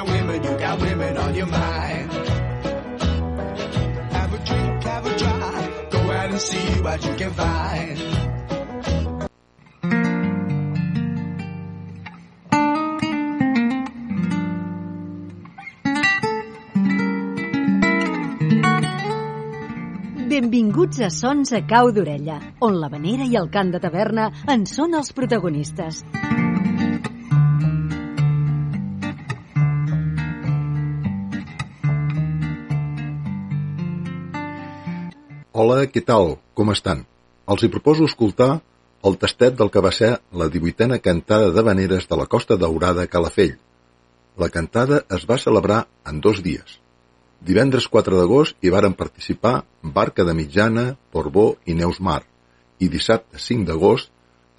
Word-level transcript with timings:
got 0.00 0.08
women, 0.08 0.42
you 0.42 0.58
got 0.58 0.80
women 0.80 1.16
on 1.16 1.34
your 1.34 1.46
mind. 1.46 2.12
Have 4.12 4.32
a 4.32 4.38
drink, 4.38 4.82
have 4.84 5.06
a 5.06 5.18
drive, 5.18 5.90
go 5.90 5.98
out 5.98 6.30
and 6.30 6.40
see 6.40 6.82
what 6.82 7.04
you 7.04 7.14
can 7.16 7.32
find. 7.32 7.98
Benvinguts 20.30 21.00
a 21.00 21.10
Sons 21.10 21.52
a 21.52 21.66
Cau 21.66 21.90
d'Orella, 21.92 22.40
on 22.60 22.80
la 22.80 22.88
vanera 22.88 23.26
i 23.28 23.36
el 23.36 23.50
cant 23.50 23.74
de 23.74 23.80
taverna 23.82 24.30
en 24.48 24.64
són 24.64 24.94
els 24.94 25.12
protagonistes. 25.12 26.04
Hola, 35.60 35.82
què 35.92 36.00
tal? 36.08 36.30
Com 36.56 36.70
estan? 36.72 37.00
Els 37.52 37.62
hi 37.66 37.68
proposo 37.72 38.06
escoltar 38.08 38.62
el 39.08 39.16
tastet 39.20 39.56
del 39.58 39.68
que 39.72 39.80
va 39.84 39.90
ser 39.92 40.08
la 40.42 40.46
18a 40.54 40.96
cantada 41.04 41.50
de 41.56 41.64
veneres 41.66 42.06
de 42.08 42.16
la 42.20 42.24
Costa 42.34 42.56
Daurada 42.62 43.04
Calafell. 43.14 43.58
La 44.40 44.48
cantada 44.54 45.02
es 45.16 45.26
va 45.30 45.36
celebrar 45.42 45.80
en 46.12 46.22
dos 46.26 46.38
dies. 46.46 46.78
Divendres 47.48 47.88
4 47.96 48.20
d'agost 48.20 48.56
hi 48.64 48.72
varen 48.72 48.96
participar 49.00 49.52
Barca 49.98 50.24
de 50.28 50.34
Mitjana, 50.38 50.84
Porbó 51.12 51.44
i 51.66 51.76
Neus 51.80 52.00
Mar, 52.08 52.22
i 52.78 52.88
dissabte 52.94 53.42
5 53.48 53.68
d'agost 53.68 54.08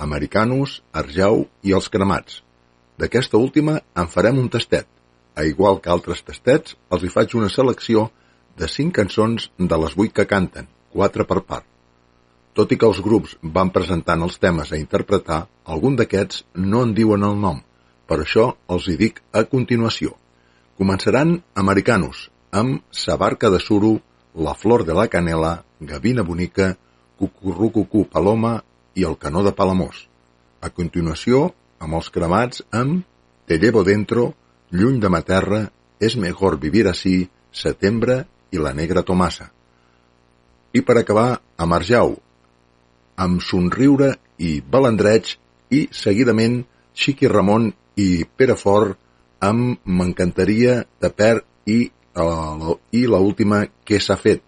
Americanos, 0.07 0.75
Arjau 1.01 1.47
i 1.63 1.73
Els 1.79 1.89
Cremats. 1.95 2.43
D'aquesta 3.01 3.41
última 3.47 3.79
en 4.03 4.11
farem 4.17 4.43
un 4.43 4.51
tastet. 4.57 4.85
A 5.33 5.47
igual 5.49 5.81
que 5.81 5.89
altres 5.95 6.21
tastets, 6.29 6.77
els 6.93 7.01
hi 7.01 7.09
faig 7.15 7.33
una 7.41 7.49
selecció 7.49 8.11
de 8.61 8.69
5 8.75 8.93
cançons 8.99 9.49
de 9.57 9.81
les 9.85 9.97
8 9.97 10.19
que 10.19 10.27
canten, 10.35 10.69
4 10.93 11.25
per 11.27 11.41
part. 11.41 11.65
Tot 12.53 12.71
i 12.71 12.77
que 12.77 12.87
els 12.87 12.99
grups 13.03 13.37
van 13.57 13.71
presentant 13.71 14.23
els 14.25 14.37
temes 14.43 14.71
a 14.71 14.79
interpretar, 14.79 15.45
algun 15.63 15.95
d'aquests 15.99 16.43
no 16.71 16.81
en 16.83 16.95
diuen 16.97 17.23
el 17.23 17.37
nom, 17.39 17.61
per 18.07 18.19
això 18.19 18.49
els 18.67 18.89
hi 18.91 18.97
dic 18.99 19.21
a 19.31 19.45
continuació. 19.47 20.17
Començaran 20.81 21.37
Americanos, 21.55 22.27
amb 22.51 22.81
Sa 22.91 23.15
barca 23.15 23.49
de 23.49 23.59
suro, 23.59 23.99
La 24.35 24.53
flor 24.55 24.83
de 24.87 24.93
la 24.95 25.07
canela, 25.07 25.63
Gavina 25.79 26.23
bonica, 26.23 26.75
Cucurrucucú 27.19 28.05
paloma 28.11 28.63
i 28.95 29.07
El 29.07 29.17
canó 29.17 29.43
de 29.43 29.51
Palamós. 29.55 30.07
A 30.61 30.69
continuació, 30.69 31.53
amb 31.79 31.99
els 31.99 32.09
cremats 32.09 32.63
amb 32.71 33.05
Te 33.47 33.59
llevo 33.59 33.83
dentro, 33.83 34.33
Lluny 34.71 34.99
de 34.99 35.09
ma 35.09 35.21
terra, 35.21 35.69
És 35.99 36.17
mejor 36.17 36.59
vivir 36.59 36.87
así, 36.87 37.29
Setembre 37.51 38.25
i 38.51 38.57
La 38.57 38.73
negra 38.73 39.03
Tomasa. 39.03 39.51
I 40.73 40.81
per 40.87 40.97
acabar, 40.99 41.41
a 41.57 41.65
Marjau, 41.67 42.15
amb 43.19 43.41
Somriure 43.43 44.13
i 44.39 44.59
Balandreig 44.61 45.35
i, 45.69 45.87
seguidament, 45.91 46.61
Xiqui 46.95 47.29
Ramon 47.31 47.71
i 47.99 48.23
Perefort 48.25 48.97
amb 49.41 49.81
M'encantaria 49.85 50.81
de 51.01 51.09
Per 51.09 51.33
i, 51.65 51.79
uh, 52.15 52.75
i 52.95 53.03
la 53.09 53.19
última 53.19 53.65
que 53.85 53.99
s'ha 53.99 54.17
fet. 54.21 54.43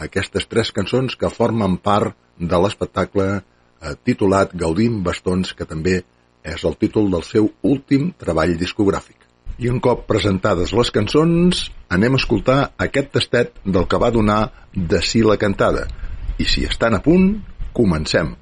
Aquestes 0.00 0.48
tres 0.50 0.72
cançons 0.72 1.16
que 1.20 1.30
formen 1.30 1.76
part 1.84 2.16
de 2.40 2.60
l'espectacle 2.64 3.26
eh, 3.36 3.94
titulat 4.08 4.54
Gaudim 4.56 5.02
Bastons, 5.04 5.52
que 5.52 5.68
també 5.68 5.98
és 6.40 6.64
el 6.64 6.78
títol 6.80 7.10
del 7.12 7.26
seu 7.28 7.50
últim 7.60 8.14
treball 8.16 8.56
discogràfic. 8.56 9.29
I 9.60 9.68
un 9.68 9.76
cop 9.84 10.06
presentades 10.08 10.70
les 10.72 10.88
cançons, 10.88 11.66
anem 11.92 12.14
a 12.16 12.18
escoltar 12.22 12.58
aquest 12.80 13.10
tastet 13.12 13.58
del 13.64 13.84
que 13.84 13.98
va 14.00 14.08
donar 14.14 14.38
de 14.72 15.02
si 15.04 15.20
la 15.20 15.36
cantada. 15.36 15.82
I 16.40 16.46
si 16.48 16.64
estan 16.64 16.96
a 16.96 17.02
punt, 17.04 17.34
comencem. 17.76 18.32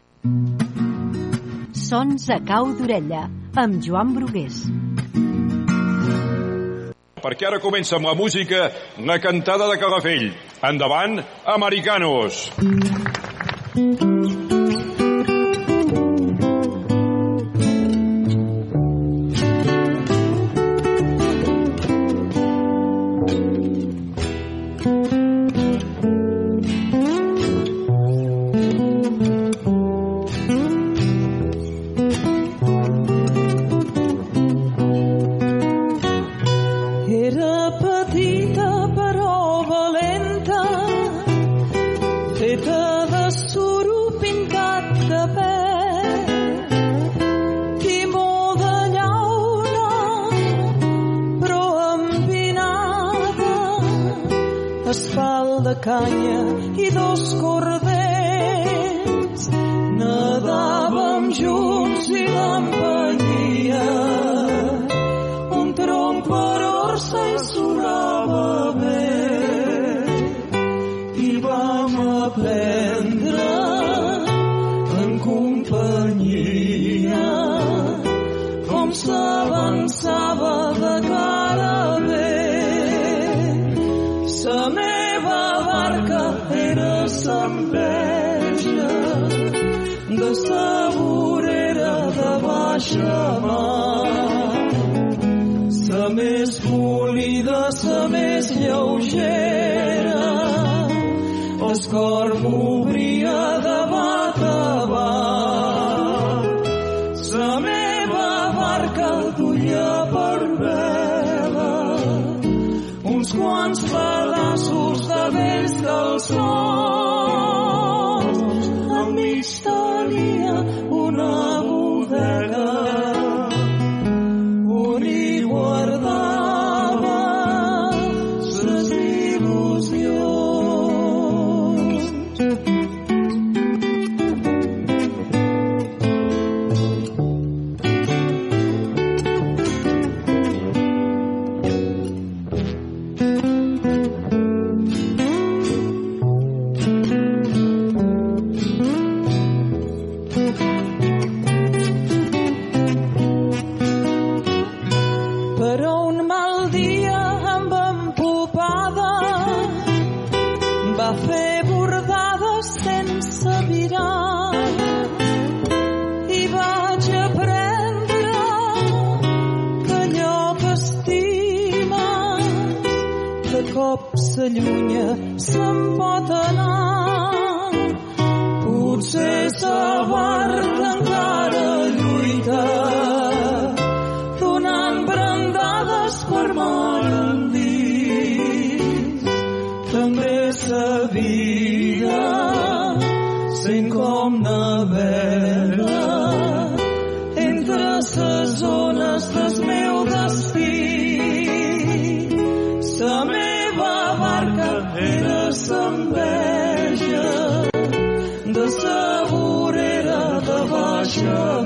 Sons 1.74 2.28
a 2.30 2.38
Cau 2.46 2.70
d'Orella, 2.78 3.24
amb 3.58 3.82
Joan 3.82 4.14
Brugués. 4.14 4.62
Perquè 7.18 7.48
ara 7.50 7.58
comença 7.58 7.98
amb 7.98 8.06
la 8.06 8.14
música 8.14 8.68
la 9.02 9.18
cantada 9.18 9.66
de 9.72 9.80
Calafell. 9.82 10.30
Endavant, 10.70 11.18
Americanos! 11.58 12.46
Era 13.74 14.17
polida, 97.78 97.82
sa 97.82 98.08
més 98.08 98.50
lleugera, 98.50 100.22
el 101.68 101.80
cor 101.90 102.34
m'obria 102.42 103.60
de 103.62 103.87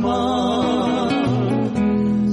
mar. 0.01 1.11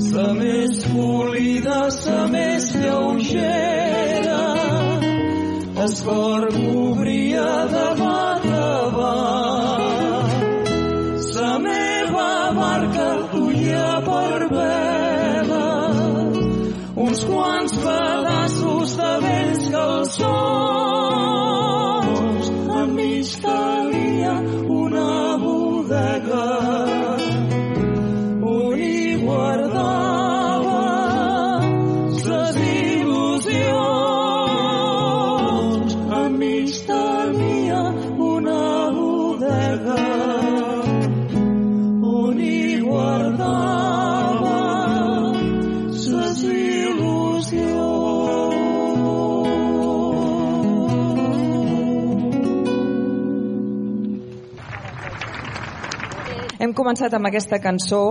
Sa 0.10 0.28
més 0.34 0.86
polida, 0.92 1.80
sa 1.92 2.28
més 2.28 2.70
lleugera, 2.76 4.42
el 5.86 5.94
cor 6.06 6.50
m'obria 6.58 7.50
de 7.74 7.88
començat 56.80 57.14
amb 57.14 57.28
aquesta 57.28 57.60
cançó 57.60 58.02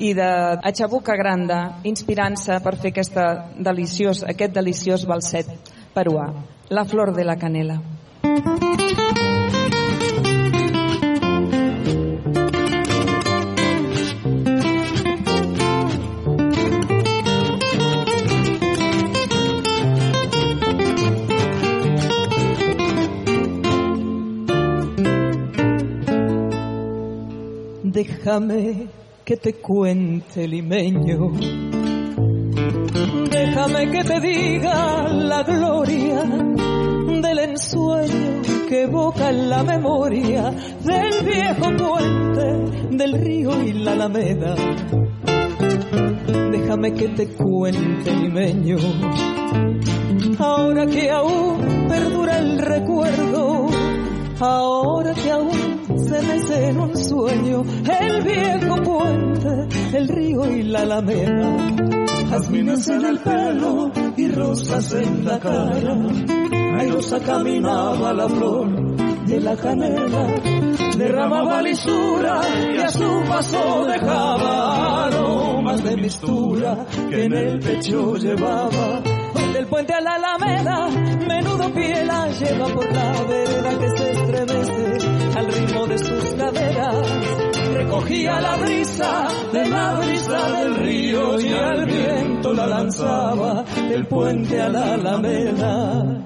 i 0.00 0.14
de 0.16 0.30
Achabuca 0.70 1.16
Granda, 1.20 1.60
inspirant-se 1.84 2.58
per 2.64 2.76
fer 2.80 2.94
aquesta 2.94 3.28
deliciós, 3.58 4.24
aquest 4.24 4.56
deliciós 4.56 5.06
balset 5.08 5.52
peruà, 5.94 6.30
La 6.70 6.86
flor 6.88 7.12
de 7.12 7.24
la 7.28 7.36
canela. 7.36 7.76
Déjame 28.24 28.88
que 29.22 29.36
te 29.36 29.52
cuente 29.52 30.48
limeño. 30.48 31.32
Déjame 33.30 33.90
que 33.90 34.02
te 34.02 34.20
diga 34.20 35.08
la 35.10 35.42
gloria 35.42 36.22
del 37.20 37.38
ensueño 37.38 38.40
que 38.66 38.84
evoca 38.84 39.28
en 39.28 39.50
la 39.50 39.62
memoria 39.62 40.50
del 40.50 41.22
viejo 41.22 41.66
puente, 41.76 42.96
del 42.96 43.12
río 43.12 43.62
y 43.62 43.74
la 43.74 43.92
alameda. 43.92 44.54
Déjame 46.50 46.94
que 46.94 47.08
te 47.08 47.28
cuente 47.28 48.10
limeño. 48.10 48.78
Ahora 50.38 50.86
que 50.86 51.10
aún 51.10 51.86
perdura 51.88 52.38
el 52.38 52.58
recuerdo, 52.58 53.66
ahora 54.40 55.12
que 55.12 55.30
aún 55.30 55.63
se 56.04 56.22
mece 56.22 56.68
en 56.68 56.80
un 56.80 56.96
sueño 56.96 57.62
el 58.00 58.22
viejo 58.22 58.76
puente, 58.82 59.96
el 59.96 60.08
río 60.08 60.50
y 60.50 60.62
la 60.64 60.80
alameda. 60.80 61.56
Jazmines 62.30 62.88
en 62.88 63.04
el 63.04 63.18
pelo 63.18 63.90
y 64.16 64.28
rosas 64.28 64.92
en 64.94 65.24
la 65.24 65.38
cara. 65.38 65.96
Airosa 66.78 67.20
caminaba 67.20 68.12
la 68.12 68.28
flor 68.28 68.96
de 69.26 69.40
la 69.40 69.56
canela, 69.56 70.26
derramaba 70.98 71.62
lisura 71.62 72.42
y 72.74 72.78
a 72.78 72.88
su 72.88 73.22
paso 73.26 73.86
dejaba 73.86 75.06
aromas 75.06 75.82
de 75.82 75.96
mistura 75.96 76.84
que 77.08 77.24
en 77.24 77.32
el 77.32 77.58
pecho 77.60 78.16
llevaba. 78.16 79.02
Del 79.52 79.66
puente 79.66 79.94
a 79.94 80.00
la 80.00 80.14
alameda, 80.14 80.88
menudo 81.28 81.72
pie 81.72 82.04
la 82.04 82.28
lleva 82.28 82.66
por 82.66 82.92
la 82.92 83.12
vereda 83.22 83.78
que 83.78 83.88
se 83.96 84.10
estremece 84.10 84.93
Recogía 86.50 88.38
la 88.40 88.56
brisa 88.56 89.28
de 89.52 89.68
la 89.68 89.94
brisa 89.94 90.48
del 90.52 90.74
río 90.76 91.40
y 91.40 91.52
al 91.52 91.86
viento 91.86 92.52
la 92.52 92.66
lanzaba 92.66 93.64
del 93.88 94.06
puente 94.06 94.60
a 94.60 94.68
la 94.68 94.94
alameda. 94.94 96.22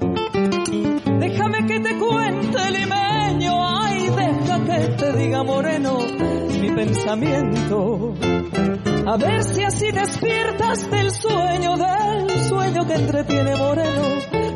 Déjame 1.20 1.66
que 1.66 1.80
te 1.80 1.98
cuente 1.98 2.70
limeño, 2.70 3.52
ay, 3.80 4.08
deja 4.08 4.64
que 4.64 4.88
te 4.96 5.12
diga 5.12 5.44
moreno 5.44 5.98
mi 6.60 6.70
pensamiento. 6.70 8.14
A 9.06 9.16
ver 9.16 9.44
si 9.44 9.62
así 9.62 9.92
despiertas 9.92 10.90
del 10.90 11.10
sueño, 11.12 11.76
del 11.76 12.40
sueño 12.48 12.86
que 12.86 12.94
entretiene 12.94 13.56
moreno 13.56 14.02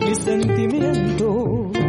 mi 0.00 0.14
sentimiento. 0.16 1.81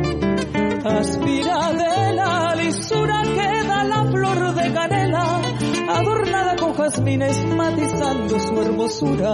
Aspira 0.86 1.72
de 1.72 2.14
la 2.14 2.56
lisura 2.56 3.22
que 3.24 3.68
da 3.68 3.86
la 3.86 4.04
flor 4.12 4.54
de 4.54 4.74
canela, 4.74 5.42
adornada 5.88 6.58
con 6.58 6.74
jazmines 6.74 7.46
matizando 7.56 8.38
su 8.38 8.62
hermosura. 8.62 9.34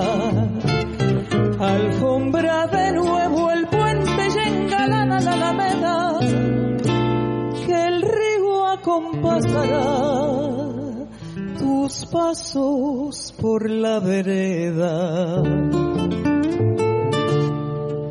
Alfombra 1.59 2.67
de 2.67 2.91
nuevo 2.91 3.49
el 3.49 3.67
puente 3.67 4.27
y 4.27 4.37
engalana 4.47 5.19
la 5.21 5.33
alameda, 5.33 6.19
que 7.65 7.85
el 7.87 8.01
río 8.03 8.67
acompasará 8.67 9.87
tus 11.57 12.05
pasos 12.05 13.33
por 13.41 13.67
la 13.67 13.99
vereda. 13.99 15.41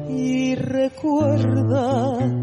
Y 0.08 0.56
recuerda 0.56 2.37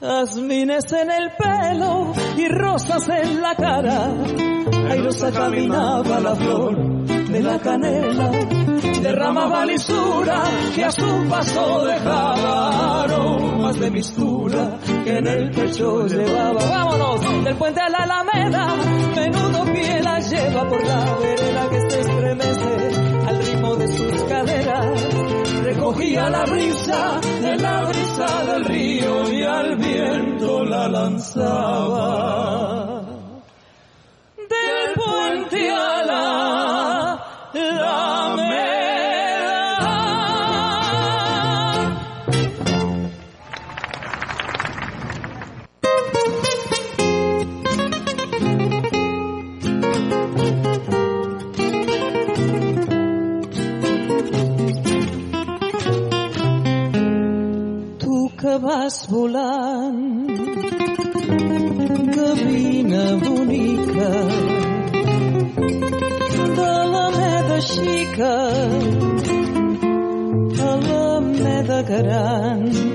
que 0.00 0.06
jazmines 0.06 0.92
en 0.92 1.10
el 1.10 1.30
pelo 1.32 2.12
y 2.36 2.48
rosas 2.48 3.08
en 3.08 3.40
la 3.40 3.54
cara. 3.54 4.08
Airosa 4.90 5.30
caminaba 5.30 6.20
la 6.20 6.34
flor 6.34 6.76
de 7.06 7.42
la 7.42 7.58
canela, 7.58 8.30
derramaba 9.02 9.64
lisura 9.66 10.42
que 10.74 10.84
a 10.84 10.90
su 10.90 11.28
paso 11.28 11.84
dejaba 11.84 13.02
aromas 13.04 13.78
de 13.78 13.90
mistura 13.90 14.78
que 15.04 15.18
en 15.18 15.26
el 15.26 15.50
pecho 15.50 16.06
llevaba. 16.06 16.64
Vámonos 16.64 17.44
del 17.44 17.54
puente 17.56 17.80
a 17.80 17.88
la 17.88 17.98
alameda, 17.98 18.74
menudo 19.14 19.64
pie 19.72 20.02
la 20.02 20.18
lleva 20.18 20.68
por 20.68 20.84
la 20.84 21.09
Recogía 25.90 26.30
la 26.30 26.44
brisa 26.44 27.20
de 27.42 27.56
la 27.56 27.84
brisa 27.84 28.44
del 28.44 28.64
río 28.64 29.32
y 29.32 29.42
al 29.42 29.76
viento 29.76 30.64
la 30.64 30.88
lanzaba. 30.88 32.69
Vas 58.90 59.06
volant, 59.08 60.26
gavina 62.16 63.04
bonica, 63.24 64.10
de 66.58 66.72
la 66.94 67.06
meda 67.18 67.58
xica 67.70 68.34
a 70.68 70.72
la 70.88 71.20
meda 71.20 71.82
gran. 71.82 72.89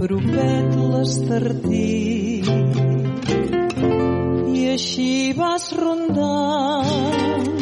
Mia, 0.00 0.06
propet 0.06 0.76
l'estartí. 0.76 2.42
I 4.48 4.68
així 4.72 5.32
vas 5.36 5.72
rondant, 5.76 7.60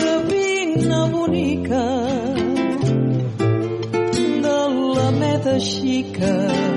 gavina 0.00 1.06
bonica, 1.12 1.86
de 4.44 4.58
la 4.96 5.10
meda 5.20 5.58
xica 5.58 6.67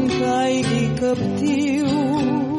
quan 0.00 0.08
caigui 0.08 0.84
captiu 1.00 2.49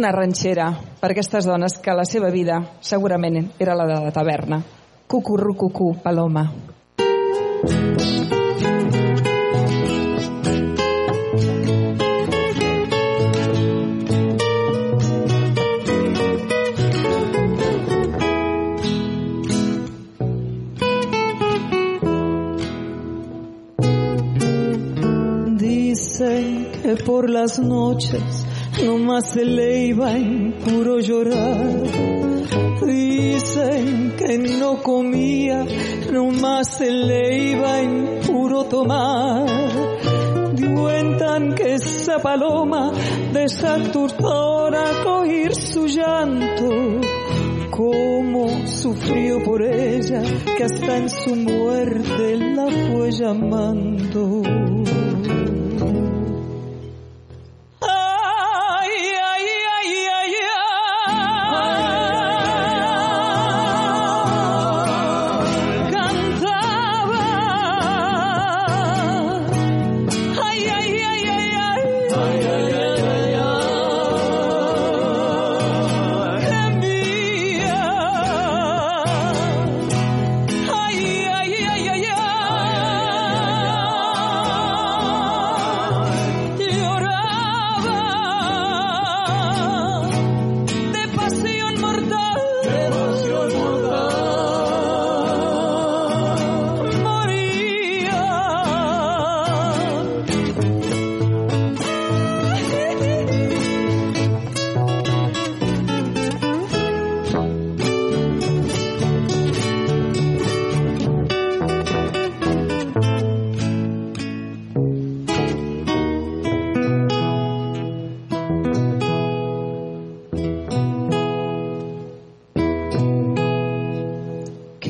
Una 0.00 0.14
ranxera 0.16 0.66
per 0.96 1.10
aquestes 1.12 1.44
dones 1.44 1.74
que 1.84 1.92
la 1.92 2.06
seva 2.08 2.30
vida 2.32 2.54
segurament 2.80 3.50
era 3.60 3.74
la 3.76 3.84
de 3.84 3.98
la 4.00 4.12
taverna. 4.16 4.62
Cucurrucucú, 5.06 5.90
Paloma. 6.00 6.46
Dicen 25.58 26.72
que 26.80 26.96
por 27.04 27.28
las 27.28 27.58
noches 27.58 28.49
nomás 28.84 29.30
se 29.30 29.44
le 29.44 29.86
iba 29.86 30.16
en 30.16 30.52
puro 30.52 31.00
llorar. 31.00 31.82
Dicen 32.86 34.14
que 34.16 34.38
no 34.38 34.82
comía, 34.82 35.64
nomás 36.12 36.76
se 36.78 36.90
le 36.90 37.50
iba 37.50 37.80
en 37.80 38.20
puro 38.26 38.64
tomar. 38.64 39.46
Cuentan 40.74 41.54
que 41.54 41.74
esa 41.74 42.18
paloma 42.18 42.92
de 43.32 43.48
Saturtora 43.48 44.90
al 44.90 45.06
oír 45.06 45.54
su 45.54 45.86
llanto, 45.86 47.00
cómo 47.70 48.66
sufrió 48.66 49.42
por 49.44 49.62
ella, 49.62 50.22
que 50.56 50.64
hasta 50.64 50.96
en 50.96 51.08
su 51.08 51.36
muerte 51.36 52.36
la 52.36 52.66
fue 52.66 53.10
llamando. 53.12 54.59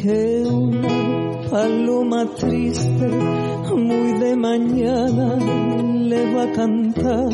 que 0.02 0.42
una 0.47 1.50
paloma 1.50 2.25
triste 2.35 3.07
muy 3.07 4.12
de 4.19 4.35
mañana 4.35 5.37
le 5.37 6.35
va 6.35 6.45
a 6.45 6.52
cantar 6.52 7.28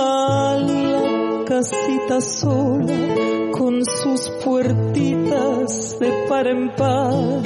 a 0.00 0.56
la 0.60 1.44
casita 1.44 2.20
sola 2.20 3.50
con 3.50 3.84
sus 3.84 4.30
puertitas 4.44 5.98
de 5.98 6.12
par 6.28 6.46
en 6.46 6.70
par. 6.76 7.42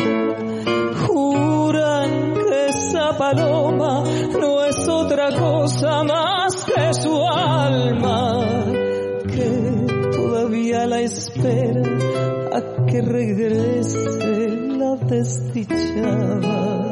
Juran 1.07 2.35
que 2.35 2.69
esa 2.69 3.17
paloma 3.17 4.05
no 4.39 4.65
es 4.65 4.87
otra 4.87 5.31
cosa 5.31 6.05
más 6.05 6.65
que 6.67 6.93
su 6.93 7.17
alma 7.27 8.45
que 9.29 9.87
todavía 10.15 10.87
la 10.87 11.01
espera 11.01 11.82
regrese 13.07 13.99
la 14.79 14.97
desdichada. 14.97 16.92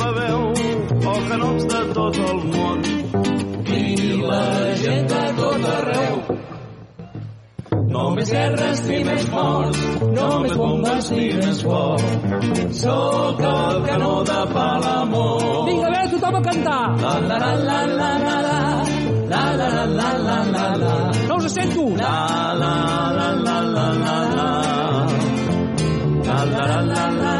beveu 0.00 0.40
o 1.12 1.14
canots 1.28 1.64
de 1.72 1.80
tot 1.94 2.16
el 2.30 2.44
món. 2.52 2.78
i 3.78 4.12
la 4.28 4.44
gent 4.82 5.08
de 5.12 5.24
tot 5.38 5.66
arreu. 5.76 6.16
Només 7.90 8.30
guerres 8.30 8.82
ni 8.86 8.98
més 9.04 9.24
morts, 9.32 9.80
només 10.16 10.54
bombes 10.60 11.10
ni 11.16 11.26
més 11.40 11.62
por. 11.66 12.04
Sóc 12.80 13.40
el 13.50 13.82
canó 13.88 14.12
de 14.30 14.40
Palamor. 14.54 15.66
Vinga, 15.68 15.90
bé, 15.94 16.02
tothom 16.14 16.38
a 16.40 16.42
cantar. 16.48 16.82
La 17.02 17.14
la 17.30 17.38
la 17.42 17.54
la 17.68 17.80
la 17.98 18.10
la 18.24 18.38
la 18.40 18.60
la 19.30 19.42
la 19.50 19.70
la 19.70 19.84
la 19.98 20.10
la 20.26 20.38
la 20.54 20.68
la 20.84 20.94
No 21.28 21.36
us 21.36 21.52
sento. 21.52 21.88
La 21.96 22.54
la 22.62 22.74
la 23.18 23.28
la 23.46 23.58
la 23.74 23.86
la 24.06 24.06
la 24.06 24.18
la 24.38 24.50
la 26.26 26.44
la 26.54 26.64
la 26.64 26.80
la 26.92 27.04
la 27.20 27.39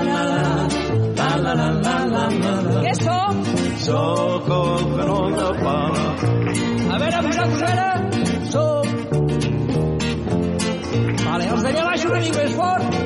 English 12.30 12.54
word 12.54 12.99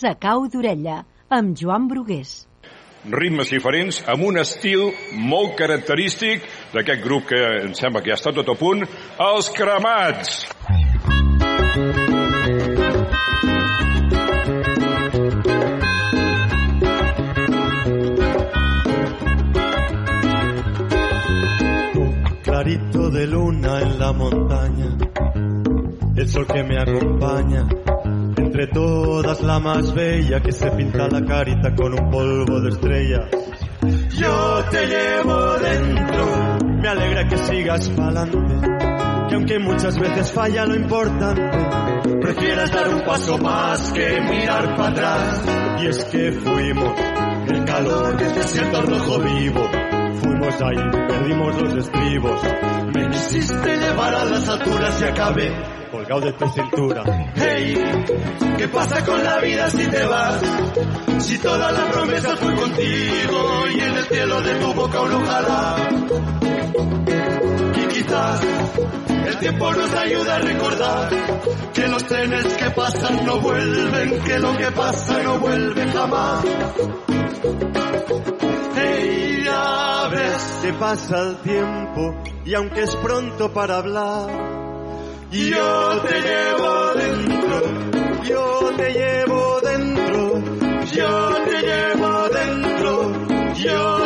De 0.00 0.14
cau 0.16 0.46
d'orella, 0.48 1.02
amb 1.28 1.52
Joan 1.60 1.84
Brugués. 1.90 2.30
Ritmes 3.12 3.50
diferents, 3.52 3.98
amb 4.08 4.24
un 4.24 4.38
estil 4.40 4.86
molt 5.28 5.58
característic 5.58 6.46
d'aquest 6.72 7.02
grup 7.04 7.26
que 7.28 7.40
em 7.66 7.74
sembla 7.76 8.00
que 8.00 8.12
ja 8.12 8.16
està 8.16 8.32
tot 8.32 8.48
a 8.48 8.56
punt, 8.56 8.86
els 9.26 9.50
cremats. 9.52 10.46
Clarito 22.48 23.10
de 23.10 23.26
luna 23.26 23.76
en 23.82 23.94
la 24.00 24.12
montaña, 24.12 24.90
el 26.16 26.28
sol 26.28 26.46
que 26.46 26.64
me 26.64 26.80
acompaña 26.80 27.68
entre 28.60 28.74
todas 28.74 29.40
la 29.40 29.58
más 29.58 29.94
bella 29.94 30.40
que 30.40 30.52
se 30.52 30.70
pinta 30.72 31.08
la 31.08 31.24
carita 31.24 31.74
con 31.74 31.98
un 31.98 32.10
polvo 32.10 32.60
de 32.60 32.68
estrellas. 32.68 33.24
Yo 34.18 34.64
te 34.70 34.86
llevo 34.86 35.56
dentro, 35.58 36.58
me 36.82 36.88
alegra 36.88 37.26
que 37.26 37.38
sigas 37.38 37.88
pa'lante, 37.90 38.38
que 39.28 39.34
aunque 39.34 39.58
muchas 39.58 39.98
veces 39.98 40.32
falla 40.32 40.66
lo 40.66 40.74
importante, 40.74 41.40
prefieras 42.20 42.70
dar 42.70 42.88
un 42.94 43.02
paso 43.02 43.38
más 43.38 43.92
que 43.92 44.20
mirar 44.20 44.76
para 44.76 44.90
atrás. 44.90 45.42
Y 45.80 45.86
es 45.86 46.04
que 46.04 46.32
fuimos 46.32 47.00
el 47.48 47.64
calor 47.64 48.16
del 48.18 48.34
desierto 48.34 48.82
rojo 48.82 49.20
vivo, 49.20 49.70
ahí, 50.42 50.90
perdimos 51.08 51.62
los 51.62 51.86
estribos. 51.86 52.40
Me 52.94 53.08
quisiste 53.10 53.76
llevar 53.76 54.14
a 54.14 54.24
las 54.24 54.48
alturas 54.48 55.00
y 55.00 55.04
acabé 55.04 55.80
colgado 55.90 56.20
de 56.20 56.32
tu 56.32 56.48
cintura. 56.48 57.02
Hey, 57.34 57.74
¿qué 58.56 58.68
pasa 58.68 59.04
con 59.04 59.22
la 59.22 59.38
vida 59.40 59.68
si 59.70 59.86
te 59.86 60.04
vas? 60.06 60.40
Si 61.18 61.38
toda 61.38 61.72
la 61.72 61.90
promesa 61.90 62.36
fue 62.36 62.54
contigo 62.54 63.64
y 63.74 63.80
en 63.80 63.96
el 63.96 64.04
cielo 64.04 64.40
de 64.40 64.54
tu 64.54 64.72
boca 64.74 65.00
un 65.02 65.12
ojalá. 65.12 65.76
Y 67.76 67.86
quizás 67.88 68.40
el 69.26 69.38
tiempo 69.38 69.72
nos 69.72 69.94
ayuda 69.94 70.36
a 70.36 70.38
recordar 70.38 71.10
que 71.74 71.88
los 71.88 72.04
trenes 72.04 72.44
que 72.54 72.70
pasan 72.70 73.26
no 73.26 73.40
vuelven, 73.40 74.20
que 74.20 74.38
lo 74.38 74.56
que 74.56 74.70
pasa 74.72 75.22
no 75.22 75.38
vuelve 75.38 75.86
jamás. 75.92 76.44
Hey, 77.42 79.46
que 80.62 80.72
pasa 80.74 81.20
el 81.20 81.36
tiempo 81.38 82.14
y 82.44 82.52
aunque 82.54 82.82
es 82.82 82.94
pronto 82.96 83.50
para 83.50 83.78
hablar, 83.78 84.28
yo 85.30 86.02
te 86.02 86.20
llevo 86.20 86.92
dentro, 86.96 87.62
yo 88.24 88.72
te 88.76 88.92
llevo 88.92 89.58
dentro, 89.62 90.42
yo 90.92 91.34
te 91.46 91.62
llevo 91.62 92.28
dentro, 92.28 93.10
yo 93.54 93.99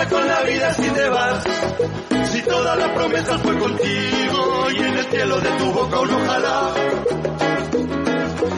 ¿qué 0.00 0.06
pasa 0.06 0.08
con 0.08 0.28
la 0.28 0.42
vida 0.42 0.74
si 0.74 0.90
te 0.90 1.08
vas? 1.08 1.44
Si 2.30 2.42
toda 2.42 2.76
la 2.76 2.94
promesa 2.94 3.38
fue 3.38 3.58
contigo 3.58 4.70
y 4.70 4.76
en 4.78 4.98
el 4.98 5.04
cielo 5.06 5.40
de 5.40 5.50
tu 5.50 5.72
boca 5.72 6.00
un 6.00 6.10
ojalá. 6.10 6.74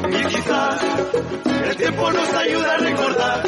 Y 0.09 0.25
quizás 0.27 0.81
el 1.65 1.77
tiempo 1.77 2.13
nos 2.13 2.35
ayuda 2.35 2.75
a 2.75 2.77
recordar 2.77 3.43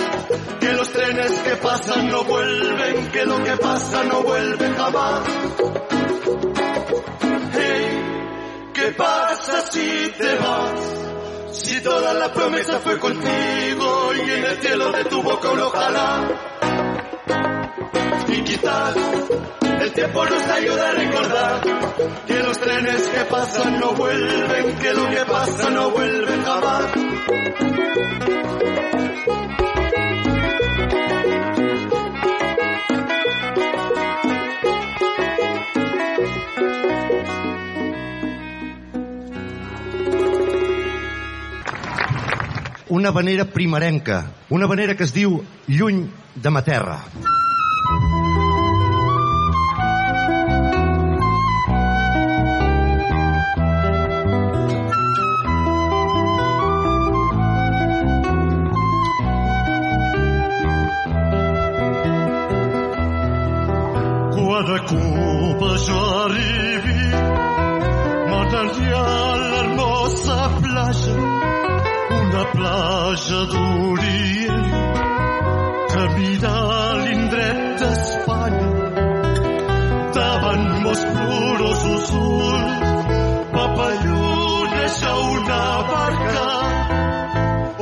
que 0.60 0.72
los 0.72 0.92
trenes 0.92 1.32
que 1.32 1.56
pasan 1.56 2.08
no 2.08 2.24
vuelven, 2.24 3.10
que 3.12 3.24
lo 3.26 3.44
que 3.44 3.56
pasa 3.58 4.04
no 4.04 4.22
vuelve 4.22 4.74
jamás. 4.74 5.20
Hey, 7.52 8.70
¿qué 8.74 8.92
pasa 8.92 9.62
si 9.70 10.12
te 10.18 10.34
vas? 10.36 11.56
Si 11.56 11.80
toda 11.82 12.14
la 12.14 12.32
promesa 12.32 12.80
fue 12.80 12.98
contigo 12.98 14.12
y 14.14 14.30
en 14.30 14.44
el 14.44 14.60
cielo 14.60 14.90
de 14.90 15.04
tu 15.04 15.22
boca 15.22 15.50
un 15.50 15.60
ojalá. 15.60 16.44
Y 18.28 18.42
quizás 18.42 18.96
el 19.80 19.92
tiempo 19.92 20.24
nos 20.24 20.42
ayuda 20.48 20.88
a 20.88 20.92
recordar 20.92 21.60
que 22.26 22.38
los 22.40 22.58
trenes 22.58 23.08
que 23.08 23.24
pasan 23.24 23.80
no 23.80 23.92
vuelven, 23.92 24.78
que 24.78 24.92
lo 24.94 25.10
que 25.10 25.24
pasa 25.26 25.70
no 25.70 25.90
vuelve 25.90 26.32
jamás. 26.44 26.84
Una 42.88 43.10
vanera 43.10 43.44
primerenca, 43.44 44.30
una 44.50 44.66
vanera 44.66 44.94
que 44.94 45.02
es 45.02 45.12
diu 45.12 45.42
Lluny 45.66 46.08
de 46.36 46.50
ma 46.50 46.62
terra. 46.62 47.00
Platja 72.64 73.40
d'Orient, 73.52 74.70
mira 76.16 76.58
l'indret 77.04 77.60
d'Espanya, 77.80 78.70
davant 80.16 80.66
meus 80.84 81.02
plorosos 81.12 82.06
ulls, 82.20 83.02
papalloneja 83.56 85.12
una 85.34 85.64
barca, 85.90 86.46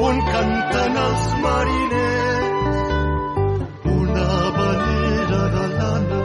on 0.08 0.16
canten 0.32 0.98
els 1.04 1.28
mariners, 1.44 2.80
una 3.98 4.30
vanera 4.58 5.42
de 5.58 5.66
lana, 5.76 6.24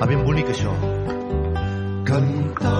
Va 0.00 0.06
ben 0.06 0.24
bonic 0.24 0.54
això. 0.54 0.72
Cantar, 2.08 2.72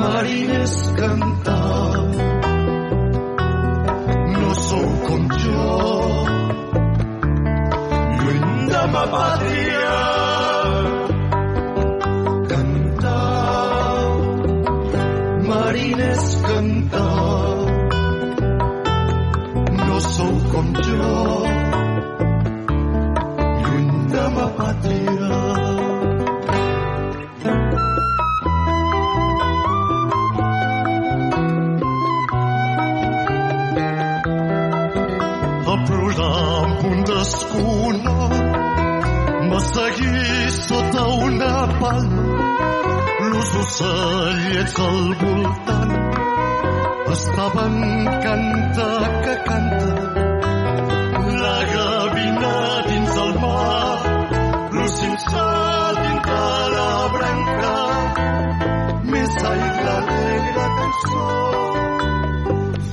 mariners, 0.00 0.76
cantar. 0.98 1.57
Canta 48.28 48.88
que 49.24 49.34
canta. 49.48 49.92
La 51.42 51.58
gavina 51.72 52.54
dins 52.88 53.14
el 53.24 53.32
mar, 53.44 53.98
l'ocinsa 54.76 55.46
dintre 56.00 56.42
la 56.74 56.90
branca, 57.14 57.76
més 59.14 59.38
aigua 59.52 59.94
alegre 60.02 60.66
cançó 60.80 61.24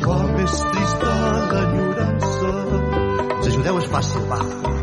fa 0.05 0.21
més 0.37 0.55
trista 0.71 1.17
l'enyorança. 1.51 2.55
Si 3.41 3.51
ajudeu 3.51 3.83
és 3.83 3.91
fàcil, 3.97 4.31
va. 4.31 4.74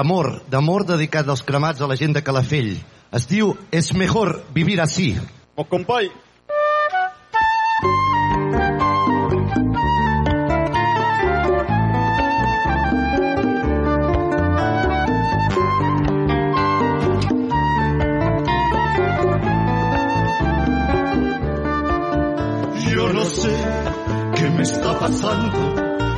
D'amor, 0.00 0.40
d'amor 0.48 0.86
dedicat 0.88 1.28
als 1.28 1.42
cremats 1.44 1.82
a 1.84 1.86
la 1.90 1.96
gent 2.00 2.14
de 2.16 2.22
Calafell. 2.24 2.78
Es 3.12 3.26
diu 3.28 3.52
Es 3.70 3.92
mejor 3.92 4.40
vivir 4.54 4.80
así. 4.80 5.12
Oh, 5.56 5.64
company, 5.64 6.08
Yo 22.88 23.12
no 23.12 23.24
sé 23.24 23.54
qué 24.34 24.50
me 24.50 24.62
está 24.62 24.98
pasando, 24.98 25.74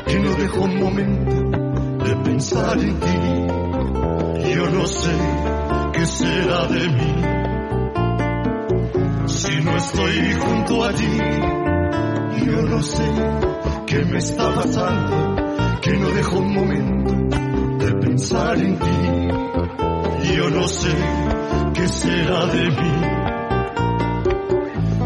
que 0.07 0.19
no 0.21 0.35
dejo 0.37 0.61
un 0.61 0.79
momento 0.79 2.05
de 2.05 2.17
pensar 2.25 2.79
en 2.79 3.01
ti. 3.01 3.62
Yo 4.45 4.71
no 4.71 4.87
sé 4.87 5.13
qué 5.93 6.07
será 6.07 6.67
de 6.67 6.89
mí 6.89 7.15
si 9.27 9.61
no 9.63 9.77
estoy 9.77 10.33
junto 10.35 10.85
a 10.85 10.93
ti. 10.93 11.19
Yo 12.47 12.63
no 12.63 12.83
sé 12.83 13.05
qué 13.87 14.05
me 14.05 14.19
está 14.19 14.55
pasando, 14.55 15.37
que 15.81 15.93
no 15.93 16.09
dejo 16.11 16.39
un 16.39 16.55
momento 16.55 17.15
de 17.85 17.93
pensar 17.95 18.59
en 18.59 18.79
ti. 18.79 20.35
Yo 20.37 20.51
no 20.51 20.69
sé 20.69 20.95
qué 21.75 21.89
será 21.89 22.47
de 22.47 22.71
mí 22.71 23.23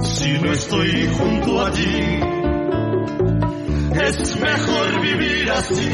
si 0.03 0.39
no 0.39 0.53
estoy 0.53 1.09
junto 1.19 1.61
a 1.61 1.71
ti. 1.71 2.21
Es 3.93 4.41
mejor 4.41 5.01
vivir 5.01 5.51
así, 5.51 5.91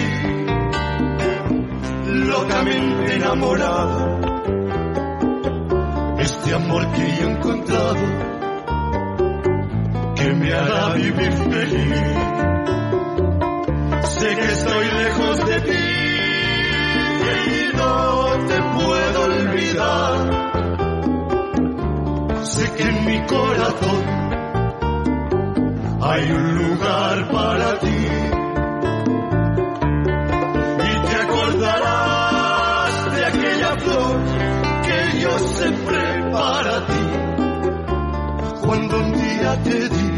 locamente 2.26 3.14
enamorado. 3.14 4.20
Este 6.18 6.54
amor 6.54 6.86
que 6.92 7.02
he 7.02 7.22
encontrado, 7.30 8.04
que 10.14 10.32
me 10.34 10.52
hará 10.52 10.94
vivir 10.94 11.32
feliz. 11.32 11.98
Sé 14.04 14.36
que 14.36 14.52
estoy 14.52 14.86
lejos 15.02 15.46
de 15.46 15.60
ti 15.62 15.84
y 17.28 17.76
no 17.76 18.28
te 18.48 18.62
puedo 18.76 19.24
olvidar. 19.24 20.14
Sé 22.44 22.72
que 22.74 22.82
en 22.82 23.04
mi 23.04 23.26
corazón 23.26 24.02
hay 26.02 26.30
un 26.30 26.54
lugar 26.58 27.30
para 27.30 27.78
ti. 27.80 28.11
Flor 33.84 34.16
que 34.82 35.20
yo 35.20 35.38
sembré 35.38 36.30
para 36.32 36.86
ti. 36.86 37.04
Cuando 38.64 38.98
un 38.98 39.12
día 39.12 39.62
te 39.62 39.88
di 39.88 40.12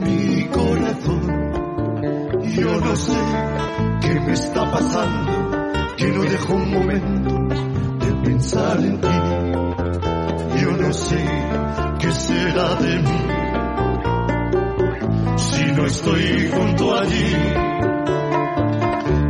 mi 0.00 0.44
corazón. 0.48 1.42
Yo 2.42 2.80
no 2.80 2.96
sé 2.96 3.18
qué 4.02 4.20
me 4.20 4.32
está 4.32 4.70
pasando, 4.70 5.32
que 5.96 6.06
no 6.08 6.22
dejo 6.22 6.54
un 6.54 6.70
momento 6.70 7.34
de 8.04 8.12
pensar 8.24 8.78
en 8.78 9.00
ti. 9.00 9.08
Yo 10.60 10.70
no 10.76 10.92
sé 10.92 11.24
qué 11.98 12.12
será 12.12 12.74
de 12.74 12.98
mí 12.98 13.22
si 15.36 15.64
no 15.72 15.86
estoy 15.86 16.50
junto 16.54 16.94
a 16.94 17.02
ti. 17.06 17.36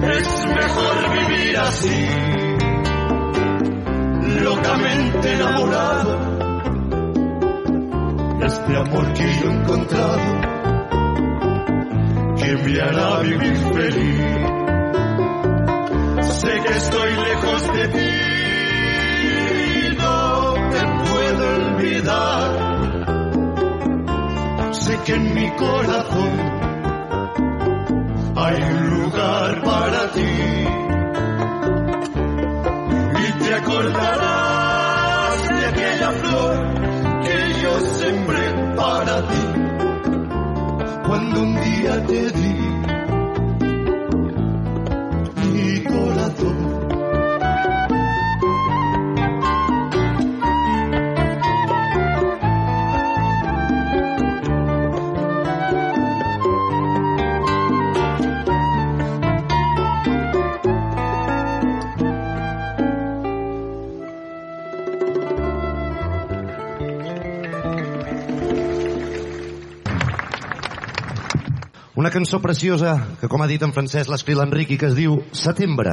Es 0.03 0.46
mejor 0.46 0.91
así, 1.56 2.06
locamente 4.42 5.34
enamorado. 5.34 6.32
Este 8.44 8.76
amor 8.76 9.12
que 9.12 9.22
yo 9.22 9.48
he 9.48 9.52
encontrado, 9.52 10.40
que 12.36 12.56
me 12.56 12.80
hará 12.80 13.20
vivir 13.20 13.56
feliz. 13.56 14.20
Sé 16.40 16.52
que 16.64 16.76
estoy 16.76 17.10
lejos 17.12 17.72
de 17.72 17.88
ti 17.88 18.32
no 20.02 20.54
te 20.70 20.82
puedo 21.04 21.42
olvidar. 21.56 22.48
Sé 24.72 24.98
que 25.04 25.14
en 25.14 25.34
mi 25.34 25.50
corazón 25.56 26.32
hay 28.36 28.62
un 28.62 28.90
lugar 28.90 29.62
para 29.62 30.10
ti. 30.12 30.91
Acordarás 33.72 35.48
de 35.48 35.66
aquella 35.66 36.11
flor 36.11 36.56
que 37.24 37.62
yo 37.62 37.80
sembré 37.80 38.74
para 38.76 39.26
ti. 39.28 39.44
Cuando 41.06 41.40
un 41.40 41.54
día 41.54 42.06
te 42.06 42.30
di 42.32 42.54
mi 45.52 45.85
corazón. 45.85 46.91
Una 72.02 72.10
cançó 72.10 72.40
preciosa 72.42 72.96
que, 73.20 73.28
com 73.30 73.44
ha 73.44 73.46
dit 73.46 73.62
en 73.62 73.70
francès, 73.70 74.08
l'escrit 74.10 74.34
l'Enric 74.34 74.72
i 74.74 74.76
que 74.80 74.88
es 74.88 74.94
diu 74.96 75.20
Setembre. 75.38 75.92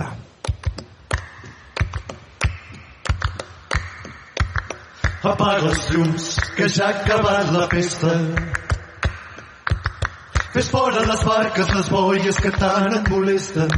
Apaga 5.21 5.67
els 5.69 5.83
llums, 5.93 6.25
que 6.57 6.65
ja 6.73 6.87
ha 6.87 6.95
acabat 7.03 7.51
la 7.53 7.67
festa. 7.69 8.15
Fes 10.55 10.71
fora 10.73 11.03
les 11.11 11.21
barques, 11.29 11.69
les 11.77 11.91
boies 11.93 12.41
que 12.41 12.55
tant 12.57 12.89
et 12.89 13.11
molesten. 13.13 13.69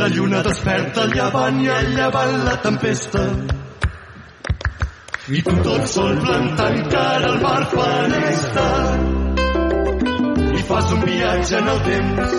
La 0.00 0.08
lluna 0.14 0.40
desperta 0.48 1.04
llevant 1.12 1.60
i 1.60 1.68
llevant 1.92 2.38
la 2.48 2.56
tempesta. 2.64 3.26
I 5.28 5.44
tu 5.44 5.58
tot 5.60 5.92
sol 5.92 6.16
plantant 6.24 6.80
cara 6.88 7.34
al 7.34 7.42
mar 7.44 7.66
fanesta. 7.76 8.66
I 8.94 8.95
fas 10.76 10.92
un 10.92 11.00
viatge 11.00 11.56
en 11.56 11.68
el 11.72 11.78
temps 11.84 12.32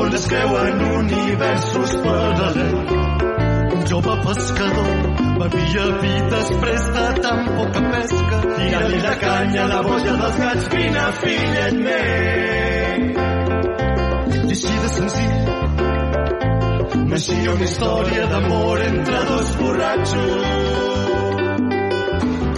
on 0.00 0.14
es 0.16 0.24
creuen 0.28 0.80
universos 0.96 1.92
paral·lels. 2.04 2.90
Un 3.76 3.82
jove 3.90 4.14
pescador 4.26 4.90
bevia 5.40 5.84
vi 6.02 6.14
després 6.34 6.82
de 6.96 7.06
tan 7.24 7.40
poca 7.56 7.80
pesca. 7.94 8.40
Tira-li 8.58 8.98
la 9.06 9.14
canya 9.22 9.62
a 9.64 9.70
la 9.72 9.80
boia 9.88 10.14
dels 10.20 10.36
gats, 10.42 10.68
vine 10.74 11.06
fillet 11.22 11.74
meu. 11.86 12.98
I 14.34 14.52
així 14.56 14.74
de 14.84 14.90
senzill 14.98 15.42
naixia 17.12 17.50
una 17.56 17.66
història 17.70 18.22
d'amor 18.34 18.76
entre 18.90 19.18
dos 19.32 19.48
borratxos. 19.62 20.44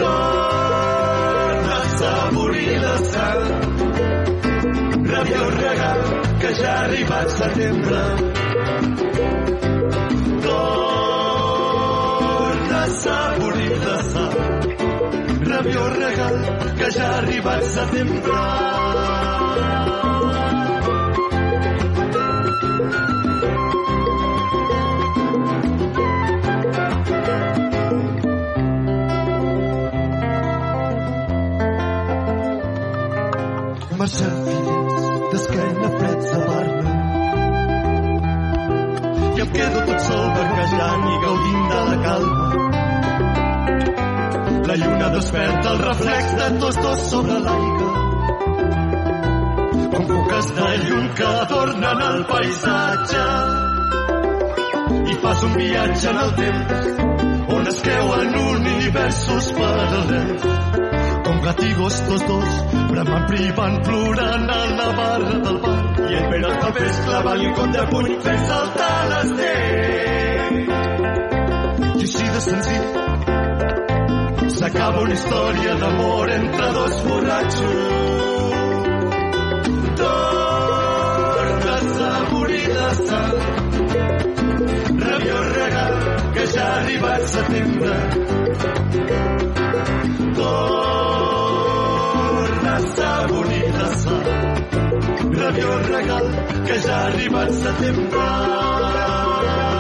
Torna 0.03 1.73
a 1.79 1.83
assaborir 1.85 2.65
rebia 5.15 5.43
un 5.43 5.53
regal 5.53 6.01
que 6.41 6.51
ja 6.59 6.71
ha 6.75 6.85
arribat 6.85 7.29
setembre. 7.39 8.03
Torna 10.47 11.53
a 12.83 12.89
saborir 13.03 13.77
la 13.87 13.99
sal, 14.13 14.35
rebia 15.53 15.81
un 15.89 15.95
regal 16.05 16.37
que 16.79 16.89
ja 16.99 17.07
ha 17.11 17.19
arribat 17.19 17.63
setembre. 17.77 18.43
Massa 33.97 34.29
fi 34.45 34.64
d'esquena 35.35 35.89
freds 35.99 36.33
a 36.33 36.41
Barna. 36.49 36.93
I 39.35 39.41
em 39.45 39.49
quedo 39.55 39.81
tot 39.89 40.05
sol 40.07 40.27
barquejant 40.37 41.07
i 41.13 41.17
gaudint 41.25 41.65
de 41.73 41.81
la 41.89 41.97
calma. 42.05 42.47
La 44.69 44.77
lluna 44.83 45.09
desperta 45.17 45.73
el 45.73 45.81
reflex 45.89 46.37
de 46.41 46.49
tots 46.63 46.79
dos 46.85 47.03
sobre 47.09 47.41
l'aigua. 47.49 47.91
Com 49.97 50.07
cuques 50.13 50.53
de 50.61 50.71
llum 50.85 51.11
que 51.19 51.27
adornen 51.33 52.07
el 52.13 52.25
paisatge. 52.31 53.27
I 55.11 55.19
fas 55.27 55.45
un 55.51 55.59
viatge 55.59 56.09
en 56.15 56.23
el 56.25 56.33
temps 56.39 57.53
on 57.59 57.69
es 57.75 57.85
creuen 57.89 58.41
universos 58.55 59.53
paral·lels. 59.59 60.84
Gatigos 61.45 61.97
tots 62.09 62.23
dos, 62.27 62.53
bramant, 62.89 63.27
privant, 63.29 63.75
plorant 63.85 64.49
a 64.49 64.61
la 64.79 64.87
barra 64.97 65.33
del 65.45 65.59
bar. 65.61 65.81
I 66.01 66.15
el 66.21 66.25
Pere 66.31 66.47
el 66.49 66.55
papers 66.63 67.01
clavant-li 67.05 67.47
un 67.51 67.55
cop 67.59 67.75
de 67.75 67.83
puny 67.91 68.15
fent 68.25 68.47
saltar 68.49 68.95
l'estell. 69.11 70.57
I 71.85 72.07
així 72.07 72.25
de 72.37 72.41
senzill 72.47 72.87
s'acaba 74.57 75.05
una 75.05 75.15
història 75.19 75.73
d'amor 75.83 76.33
entre 76.39 76.67
dos 76.79 76.95
borratxos. 77.11 78.57
Tornes 80.01 81.89
a 82.09 82.11
morir 82.33 82.67
la 82.73 82.91
sang, 83.05 83.39
rabiós 85.05 85.47
regal 85.61 85.95
que 86.39 86.45
ja 86.57 86.67
ha 86.73 86.75
arribat 86.81 87.23
setembre. 87.37 87.95
Sang, 94.03 94.27
rabiós 95.41 95.89
regal 95.89 96.27
que 96.67 96.77
ja 96.87 96.97
ha 96.97 97.07
arribat. 97.07 97.51
Setembre. 97.63 99.74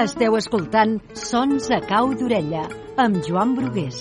Esteu 0.00 0.32
escoltant 0.38 0.94
Sons 1.12 1.66
a 1.76 1.78
cau 1.84 2.14
d'orella 2.16 2.62
amb 3.02 3.18
Joan 3.26 3.50
Brugués. 3.58 3.98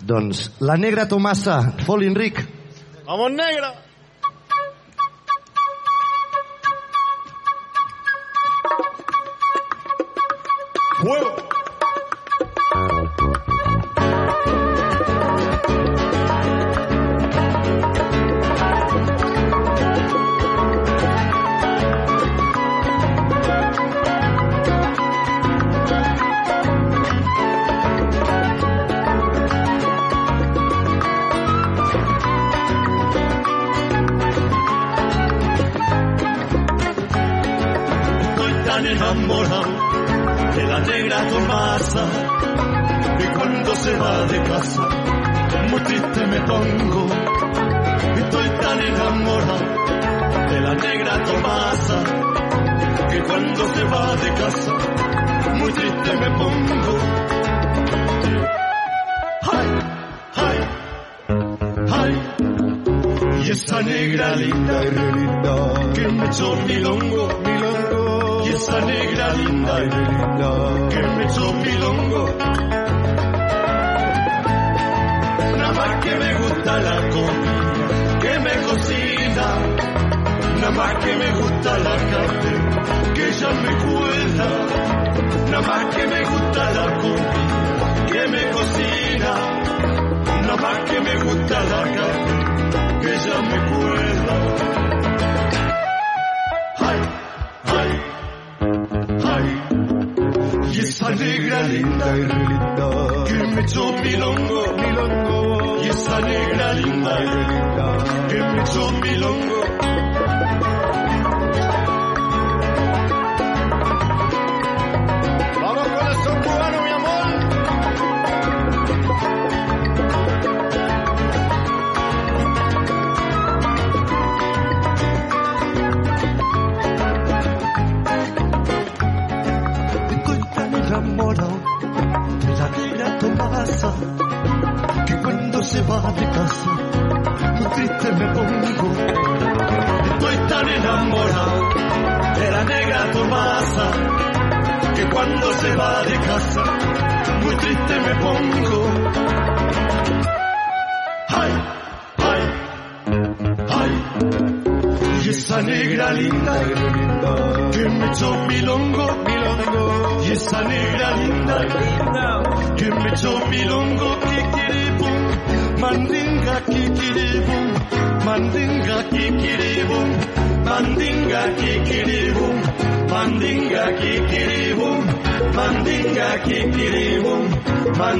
Doncs 0.00 0.46
la 0.64 0.80
negra 0.80 1.04
Tomassa, 1.12 1.60
fot 1.84 2.00
l'Enric. 2.00 2.40
Vamos, 3.04 3.36
negra! 3.36 3.74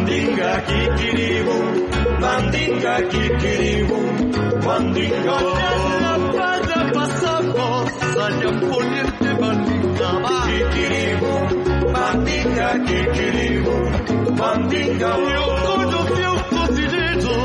Mandinga, 0.03 0.51
kikiribum. 0.67 1.67
Mandinga, 2.23 2.95
kikiribum. 3.11 4.07
Mandinga. 4.67 5.37
La 6.03 6.15
playa 6.33 6.79
pasamos 6.93 7.91
allá 8.03 8.49
en 8.49 8.57
ponerte 8.69 9.31
mandinga. 9.43 10.11
Kikiribum. 10.49 11.43
Mandinga, 11.93 12.67
mandinga, 12.67 12.69
kikiribu, 12.87 13.75
mandinga. 14.41 15.11
Yo 15.35 15.45
conocí 15.67 16.23
a 16.23 16.33
un 16.33 16.43
cocinero 16.51 17.37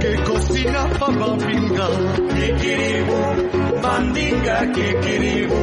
que 0.00 0.12
cocina 0.24 0.82
para 0.98 1.28
pinga. 1.44 1.86
Kikiribu, 2.34 3.18
mandinga, 3.82 4.56
kikiribu, 4.74 5.60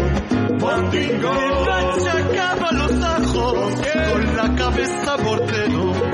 mandinga. 0.61 1.31
Y 1.33 1.51
machacaba 1.67 2.71
los 2.73 3.03
ajos 3.03 3.73
con 4.11 4.35
la 4.37 4.55
cabeza 4.55 5.17
mortero. 5.17 6.12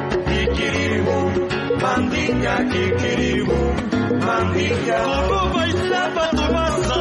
Kikiribu, 0.59 1.17
mandinga, 1.81 2.55
kikiribu, 2.71 3.59
mandinga. 4.27 4.97
Como 5.07 5.39
bailaba 5.55 6.25
Tomasa 6.37 6.99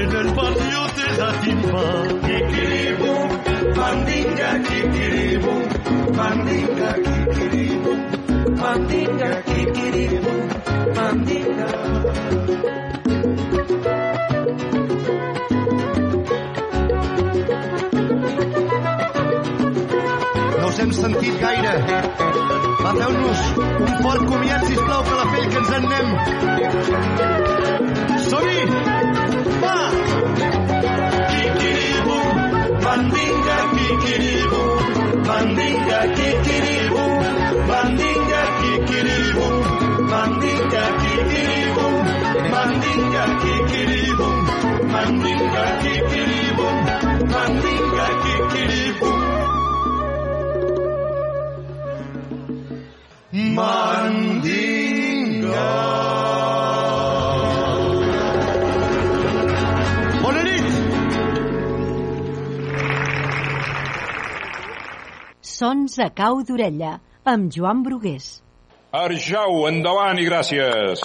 en 0.00 0.10
el 0.20 0.28
barrio 0.36 0.82
de 0.96 1.06
la 1.20 1.30
timba. 1.42 1.84
Kikiribu, 2.24 3.12
mandinga, 3.78 4.50
kikiribu, 4.66 5.54
mandinga, 6.16 6.90
kikiribu, 7.04 7.92
mandinga, 8.62 9.30
kikiribu, 9.48 10.32
mandinga. 10.96 11.68
No 20.58 20.66
us 20.68 20.78
hem 20.78 20.92
sentit 20.92 21.36
gaire. 21.40 22.59
Va, 22.90 22.96
feu-nos 22.96 23.40
un 23.56 24.02
fort 24.02 24.22
comiat, 24.26 24.64
sisplau, 24.66 25.02
que 25.04 25.14
la 25.18 25.26
pell 25.32 25.46
que 25.50 25.58
ens 25.60 25.70
en 25.76 25.84
anem. 25.86 26.08
Som-hi! 28.28 28.62
Va! 29.62 29.76
Kikiribu, 31.30 32.18
mandinga, 32.86 33.58
kikiribu, 33.76 34.62
mandinga, 35.28 36.00
kikiribu, 36.16 37.04
mandinga, 37.70 38.42
kikiribu, 38.58 39.46
mandinga, 40.10 40.84
kikiribu, 41.04 41.86
mandinga, 42.56 43.24
kikiribu, 43.44 44.28
mandinga, 44.96 45.64
kikiribu, 45.86 46.68
mandinga, 47.34 48.06
kikiribu. 48.24 49.19
Sons 65.60 65.98
a 66.00 66.06
cau 66.16 66.38
d'orella, 66.40 66.94
amb 67.28 67.50
Joan 67.52 67.82
Brugués. 67.84 68.38
Arjau, 68.96 69.66
endavant 69.68 70.16
i 70.16 70.24
gràcies. 70.24 71.02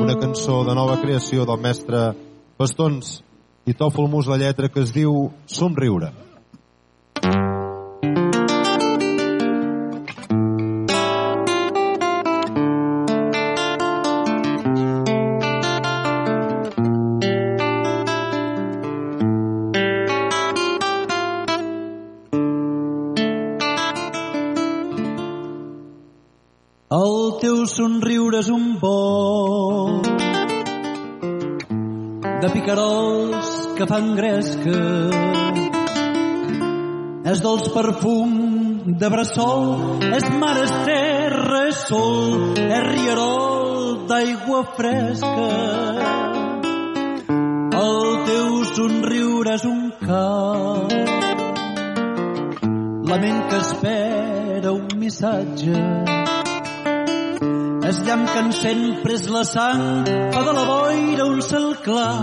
Una 0.00 0.14
cançó 0.16 0.62
de 0.64 0.76
nova 0.78 0.94
creació 1.02 1.44
del 1.44 1.60
mestre 1.60 2.14
Bastons 2.56 3.18
i 3.68 3.74
Tòfol 3.76 4.08
Mus 4.08 4.30
la 4.32 4.38
lletra 4.40 4.70
que 4.72 4.80
es 4.86 4.94
diu 4.96 5.26
Somriure. 5.44 6.08
El 6.08 6.27
de 32.48 32.54
picarols 32.54 33.48
que 33.76 33.86
fan 33.86 34.14
gresca. 34.16 34.80
És 37.28 37.42
dolç 37.44 37.68
perfum 37.74 38.30
de 39.00 39.08
bressol, 39.12 39.98
és 40.16 40.24
mar, 40.40 40.54
és 40.62 40.72
terra, 40.86 41.66
és 41.68 41.80
sol, 41.90 42.54
és 42.56 42.86
rierol 42.88 44.06
d'aigua 44.08 44.62
fresca. 44.78 45.48
El 47.82 48.00
teu 48.30 48.62
somriure 48.72 49.56
és 49.58 49.66
un 49.68 49.82
cau, 50.00 50.88
la 53.10 53.20
ment 53.24 53.42
que 53.50 53.60
espera 53.60 54.72
un 54.72 54.88
missatge, 54.96 56.17
és 57.88 57.98
llamp 58.04 58.26
que 58.28 58.40
encén 58.44 58.80
pres 59.00 59.22
la 59.32 59.44
sang, 59.48 60.04
fa 60.34 60.40
de 60.44 60.52
la 60.56 60.64
boira 60.68 61.24
un 61.24 61.40
cel 61.40 61.68
clar 61.84 62.16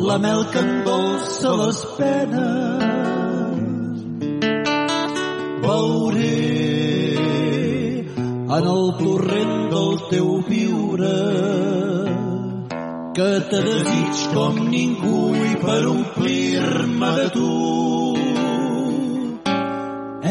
la 0.09 0.17
mel 0.27 0.41
que 0.55 0.61
endolça 0.67 1.51
les 1.65 1.79
penes. 2.01 2.62
En 8.55 8.67
el 8.69 8.89
torrent 8.99 9.53
del 9.71 9.95
teu 10.11 10.31
viure 10.45 11.13
que 13.17 13.29
te 13.49 13.61
desig 13.65 14.25
com 14.35 14.59
ningú 14.69 15.21
i 15.37 15.55
per 15.63 15.79
omplir-me 15.89 17.11
de 17.19 17.29
tu. 17.37 17.53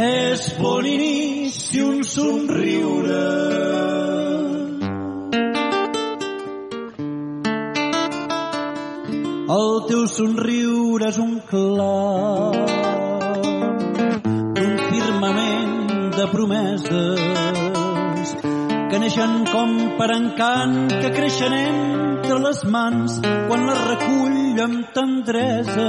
És 0.02 0.46
bon 0.60 0.86
inici 0.92 1.82
un 1.82 2.04
somriure. 2.12 3.26
El 9.58 9.74
teu 9.90 10.06
somriure 10.08 11.10
és 11.10 11.18
un 11.26 11.41
neixen 19.12 19.44
com 19.52 19.72
per 20.00 20.08
encant, 20.16 20.88
que 20.88 21.10
creixen 21.12 21.52
entre 21.54 22.38
les 22.40 22.64
mans 22.64 23.20
quan 23.50 23.66
les 23.68 23.82
recull 23.90 24.62
amb 24.64 24.94
tendresa. 24.96 25.88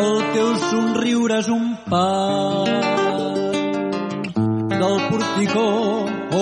El 0.00 0.10
teu 0.34 0.50
somriure 0.64 1.38
és 1.38 1.48
un 1.54 1.68
pas 1.86 2.66
del 4.82 4.98
porticó 5.12 5.68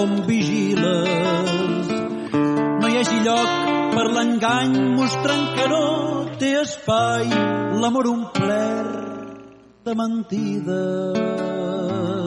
on 0.01 0.11
vigiles. 0.31 1.93
No 2.33 2.87
hi 2.89 2.97
hagi 3.03 3.19
lloc 3.29 3.51
per 3.97 4.07
l'engany 4.15 4.75
mostrant 4.97 5.45
que 5.59 5.67
no 5.75 5.85
té 6.41 6.55
espai 6.63 7.27
l'amor 7.85 8.07
omplert 8.15 8.97
de 9.85 9.93
mentides. 10.05 12.18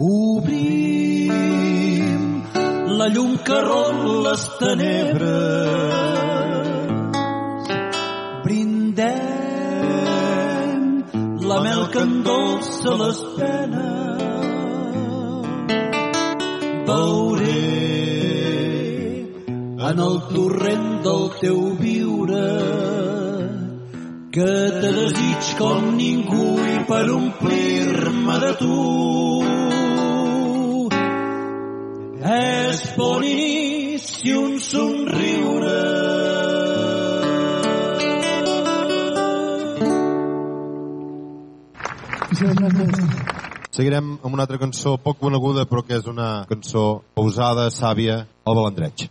Obrim 0.00 0.52
la 2.98 3.06
llum 3.12 3.36
que 3.44 3.56
romp 3.60 4.24
les 4.24 4.44
tenebres. 4.56 5.26
Brindem 8.44 9.12
la 11.50 11.58
mel 11.66 11.82
que 11.92 12.00
endolça 12.00 12.94
les 13.02 13.20
penes. 13.36 14.24
Veuré 16.88 17.66
en 19.90 19.96
el 20.06 20.16
torrent 20.32 20.88
del 21.04 21.28
teu 21.42 21.60
viure 21.82 22.48
que 24.32 24.48
te 24.80 24.90
desig 24.96 25.44
com 25.60 25.92
ningú 26.00 26.48
i 26.72 26.80
per 26.88 27.04
omplir-me 27.20 28.36
de 28.46 28.52
tu 28.64 28.80
és 32.30 32.82
inici 32.96 34.32
un 34.36 34.58
somriure 34.62 35.78
Seguirem 43.70 44.12
amb 44.22 44.34
una 44.34 44.44
altra 44.46 44.58
cançó 44.60 44.96
poc 45.02 45.18
coneguda 45.20 45.66
però 45.70 45.82
que 45.86 45.98
és 45.98 46.06
una 46.10 46.44
cançó 46.50 47.02
pausada, 47.14 47.68
sàvia, 47.70 48.22
el 48.46 48.58
balandreig. 48.58 49.08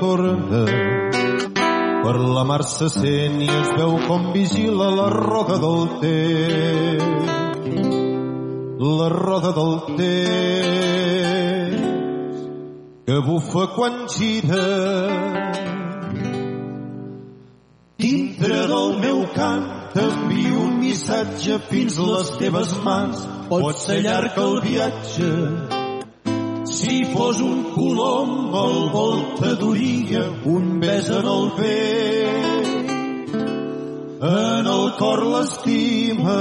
Torna. 0.00 0.62
Per 2.04 2.16
la 2.20 2.44
mar 2.44 2.62
se 2.64 2.88
sent 2.88 3.40
i 3.42 3.48
es 3.50 3.68
veu 3.78 3.98
com 4.06 4.32
vigila 4.32 4.88
la 4.94 5.08
roda 5.10 5.56
del 5.64 5.88
temps. 6.04 7.26
La 8.78 9.08
roda 9.08 9.50
del 9.56 9.74
temps 9.96 11.36
que 13.06 13.20
bufa 13.20 13.66
quan 13.74 14.08
gira. 14.08 14.66
Dintre 17.98 18.66
del 18.72 18.98
meu 18.98 19.20
cant 19.34 19.66
t'envio 19.94 20.60
un 20.66 20.74
missatge 20.80 21.58
fins 21.70 21.98
les 22.02 22.32
teves 22.40 22.74
mans. 22.84 23.22
Pot 23.48 23.78
ser 23.78 24.00
llarg 24.02 24.36
el 24.42 24.58
viatge, 24.66 25.30
si 26.76 27.04
fos 27.08 27.40
un 27.40 27.60
colom 27.72 28.32
el 28.62 28.74
vol 28.92 29.14
t'adoria 29.38 30.24
un 30.54 30.64
bes 30.80 31.08
en 31.08 31.28
el 31.34 31.46
vent. 31.58 32.90
En 34.30 34.68
el 34.74 34.84
cor 34.98 35.22
l'estima. 35.32 36.40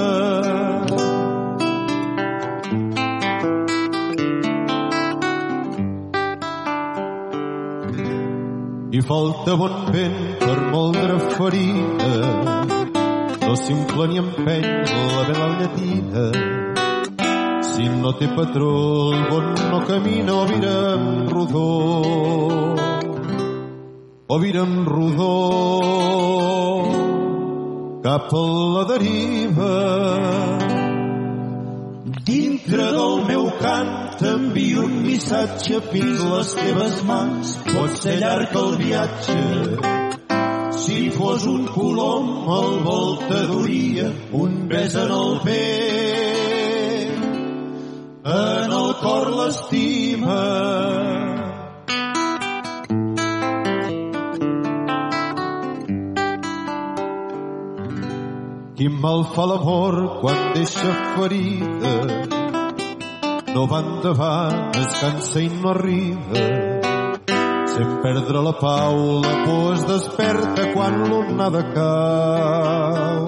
I 8.95 9.01
falta 9.07 9.55
bon 9.61 9.79
vent 9.95 10.19
per 10.43 10.59
moldre 10.75 11.17
ferida. 11.37 12.13
No 13.45 13.55
s'infla 13.63 14.11
ni 14.11 14.19
empeny 14.25 14.69
la 15.15 15.25
vela 15.31 15.49
llatina. 15.59 16.54
Si 17.75 17.89
no 17.91 18.13
té 18.15 18.27
patró, 18.31 18.71
el 19.11 19.23
bon 19.29 19.53
no 19.69 19.81
camina 19.85 20.33
o 20.33 20.45
vira 20.47 20.75
en 20.95 21.29
rodó. 21.29 21.65
O 24.27 24.39
vira 24.39 24.63
en 24.63 24.85
rodó 24.85 25.33
cap 28.05 28.33
a 28.33 28.45
la 28.75 28.83
deriva. 28.93 29.73
Dintre 32.25 32.85
del 32.97 33.23
meu 33.27 33.47
cant 33.59 33.93
t'envio 34.19 34.85
un 34.87 34.99
missatge 35.05 35.81
fins 35.91 36.21
les 36.31 36.53
teves 36.59 36.99
mans. 37.09 37.55
Pot 37.71 37.97
ser 38.03 38.19
llarg 38.21 38.55
el 38.61 38.77
viatge, 38.83 39.39
si 40.83 41.09
fos 41.17 41.49
un 41.55 41.65
colom 41.73 42.29
el 42.59 42.71
vol 42.85 43.17
t'adoria 43.25 44.13
un 44.43 44.61
bes 44.69 45.01
en 45.01 45.17
el 45.17 45.35
vent 45.49 46.24
en 48.25 48.71
el 48.73 48.93
cor 49.01 49.27
l'estima. 49.37 50.37
Quin 58.75 58.97
mal 59.03 59.23
fa 59.35 59.45
l'amor 59.51 59.99
quan 60.23 60.41
deixa 60.57 60.95
ferida. 61.13 61.93
No 63.53 63.67
va 63.71 63.79
endavant, 63.85 64.73
es 64.81 64.97
cansa 64.99 65.45
i 65.45 65.47
no 65.61 65.69
arriba. 65.75 66.43
Sent 67.75 67.95
perdre 68.01 68.41
la 68.41 68.57
pau, 68.57 68.99
la 69.21 69.37
por 69.45 69.73
es 69.77 69.85
desperta 69.93 70.71
quan 70.73 71.01
l'onada 71.07 71.63
cau. 71.77 73.25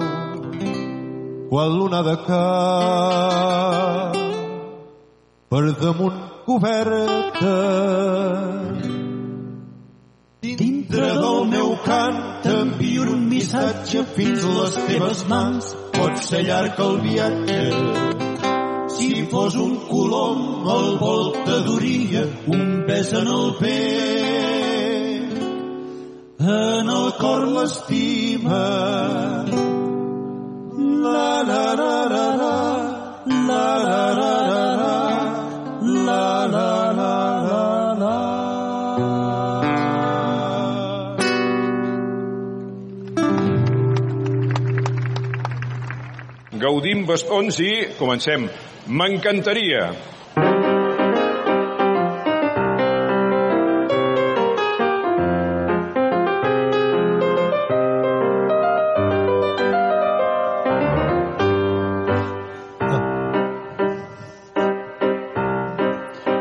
Quan 1.48 1.76
l'onada 1.78 2.16
cau 2.26 4.17
per 5.48 5.72
damunt 5.80 6.18
coberta. 6.44 7.54
Dintre 10.40 11.08
del 11.22 11.46
meu 11.48 11.70
cant 11.84 12.18
t'envio 12.44 13.06
un 13.14 13.24
missatge 13.30 14.04
fins 14.16 14.44
les 14.44 14.76
teves 14.88 15.24
mans. 15.32 15.72
Pot 15.96 16.20
ser 16.28 16.42
llarg 16.48 16.80
el 16.84 17.00
viatge. 17.06 17.62
Si 18.98 19.10
fos 19.32 19.56
un 19.56 19.74
colom 19.88 20.68
el 20.76 20.88
vol 21.00 21.24
t'adoria 21.46 22.24
un 22.54 22.84
pes 22.86 23.12
en 23.20 23.28
el 23.38 23.50
pet. 23.62 25.34
En 26.38 26.94
el 26.98 27.08
cor 27.20 27.48
l'estima. 27.56 28.64
La 31.08 31.32
la 31.50 31.66
la 31.80 31.96
la 32.14 32.26
la 32.42 32.56
la 33.48 33.66
la 33.88 34.02
la 34.18 34.34
la 34.50 34.67
bastons 47.08 47.56
i 47.64 47.72
comencem. 47.96 48.44
M'encantaria. 48.88 49.88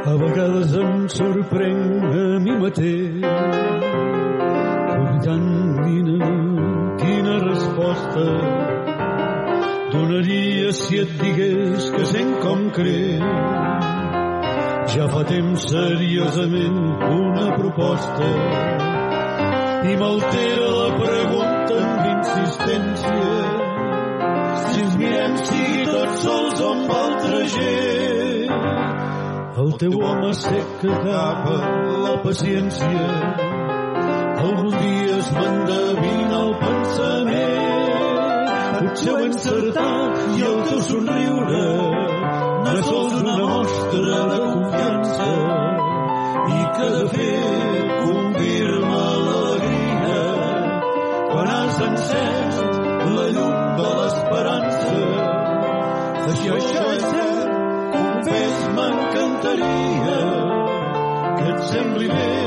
A 0.08 0.16
vegades 0.24 0.76
em 0.84 1.08
sorprenc 1.16 2.18
a 2.24 2.28
mi 2.44 2.60
mateix 2.66 3.17
temps 15.28 15.68
seriosament 15.72 16.78
una 17.18 17.48
proposta. 17.58 18.30
I 19.88 19.96
m'altera 20.00 20.70
la 20.78 20.90
pregunta 21.02 21.82
amb 21.88 22.10
insistència. 22.14 23.36
Si 24.68 24.86
ens 24.86 24.98
mirem 25.02 25.38
sigui 25.50 25.86
tots 25.92 26.24
sols 26.24 26.64
amb 26.72 26.96
altra 27.02 27.44
gent 27.56 28.18
el 29.58 29.72
teu 29.82 29.94
home 30.06 30.34
sec 30.38 30.68
que 30.82 30.90
acaba 30.96 31.56
la 32.06 32.12
paciència. 32.24 33.06
Algun 34.44 34.70
dia 34.76 35.16
es 35.18 35.32
m'endevina 35.38 36.42
el 36.44 36.54
pensament. 36.62 38.52
Potser 38.78 39.14
ho 39.16 39.18
he 39.18 39.28
encertat 39.32 40.22
i 40.38 40.46
el 40.52 40.62
teu 40.70 40.84
somriure 40.92 41.66
no 42.68 42.76
és 42.76 42.86
sols 42.92 43.18
una 43.24 43.36
mostra 43.42 44.22
de 44.34 44.40
confiança 44.78 45.30
i 46.48 46.62
que 46.76 46.88
de 46.96 47.04
fet 47.14 47.88
confirma 48.04 49.04
l'alegria 49.26 50.24
quan 51.32 51.48
has 51.54 51.80
encès 51.88 52.56
la 53.16 53.28
llum 53.36 53.56
de 53.80 53.90
l'esperança. 54.00 55.00
Això, 56.32 56.58
això 56.58 56.84
és 56.98 57.06
cert 57.14 57.50
confés 57.96 58.58
m'encantaria 58.76 60.20
que 61.38 61.50
et 61.54 61.66
sembli 61.72 62.12
bé 62.14 62.47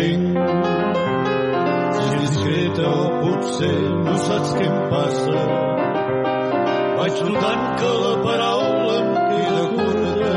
entenc. 0.00 0.38
Si 1.96 2.16
discreta 2.20 2.88
o 2.88 3.06
potser 3.20 3.80
no 4.04 4.16
saps 4.26 4.50
què 4.56 4.66
em 4.66 4.78
passa. 4.92 5.40
Vaig 7.00 7.22
notant 7.28 7.64
que 7.80 7.90
la 8.04 8.14
paraula 8.24 8.94
em 9.00 9.10
queda 9.30 9.64
curta. 9.74 10.32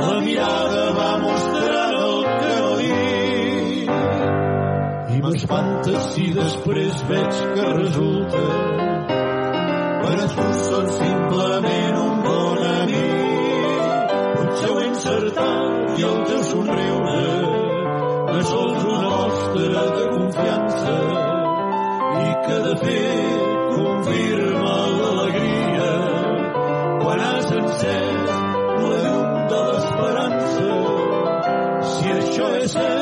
La 0.00 0.20
mirada 0.26 0.84
va 0.98 1.10
mostrant 1.24 1.94
el 2.06 2.18
que 2.40 2.54
no 2.60 2.72
dic 2.82 3.94
m'espanta 5.26 6.00
si 6.10 6.26
després 6.36 7.00
veig 7.08 7.38
que 7.56 7.70
resulta 7.78 8.42
per 10.04 10.12
a 10.22 10.28
tu 10.36 10.46
són 10.60 10.86
simplement 11.00 11.98
un 12.04 12.22
bon 12.28 12.62
amic. 12.68 13.10
Potser 14.36 14.70
ho 14.70 14.78
he 14.78 14.88
encertat 14.92 15.98
i 15.98 16.08
el 16.12 16.24
teu 16.30 16.42
somriure 16.52 17.55
és 18.38 18.48
sols 18.50 18.84
una 18.84 19.12
de 19.96 20.04
confiança 20.12 20.96
i 22.24 22.34
que 22.46 22.58
de 22.66 22.74
fet 22.82 23.46
confirma 23.70 24.74
l'alegria 24.96 25.94
quan 27.04 27.24
has 27.28 27.48
encès 27.60 28.34
la 28.82 28.92
llum 29.06 29.32
de 29.54 29.62
l'esperança. 29.70 30.68
Si 31.94 32.14
això 32.18 32.52
és 32.60 32.76
cert, 32.76 32.95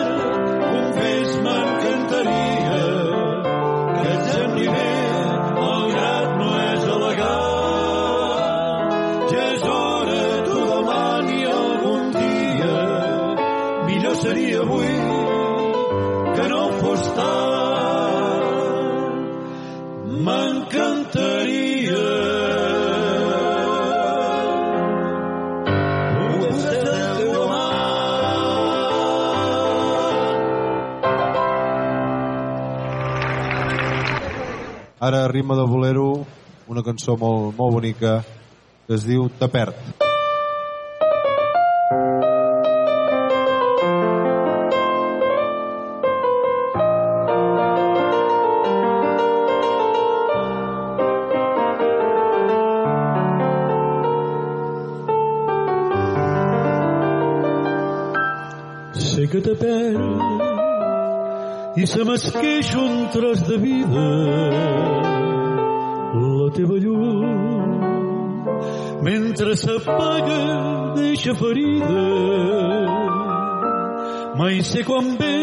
ritme 35.45 35.57
de 35.57 35.67
bolero, 35.69 36.27
una 36.69 36.83
cançó 36.83 37.19
molt, 37.21 37.53
molt 37.59 37.75
bonica 37.75 38.25
que 38.87 38.95
es 38.95 39.05
diu 39.05 39.29
Te 39.39 39.49
perd. 39.49 39.77
I 61.77 61.87
se 61.91 62.05
m'esqueix 62.07 62.75
un 62.81 63.09
tros 63.13 63.43
de 63.49 63.57
vida 63.59 64.94
mentre 69.45 69.57
s'apaga 69.57 70.95
deixa 70.95 71.35
ferida 71.35 72.05
mai 74.37 74.63
sé 74.63 74.83
quan 74.85 75.19
ve 75.21 75.37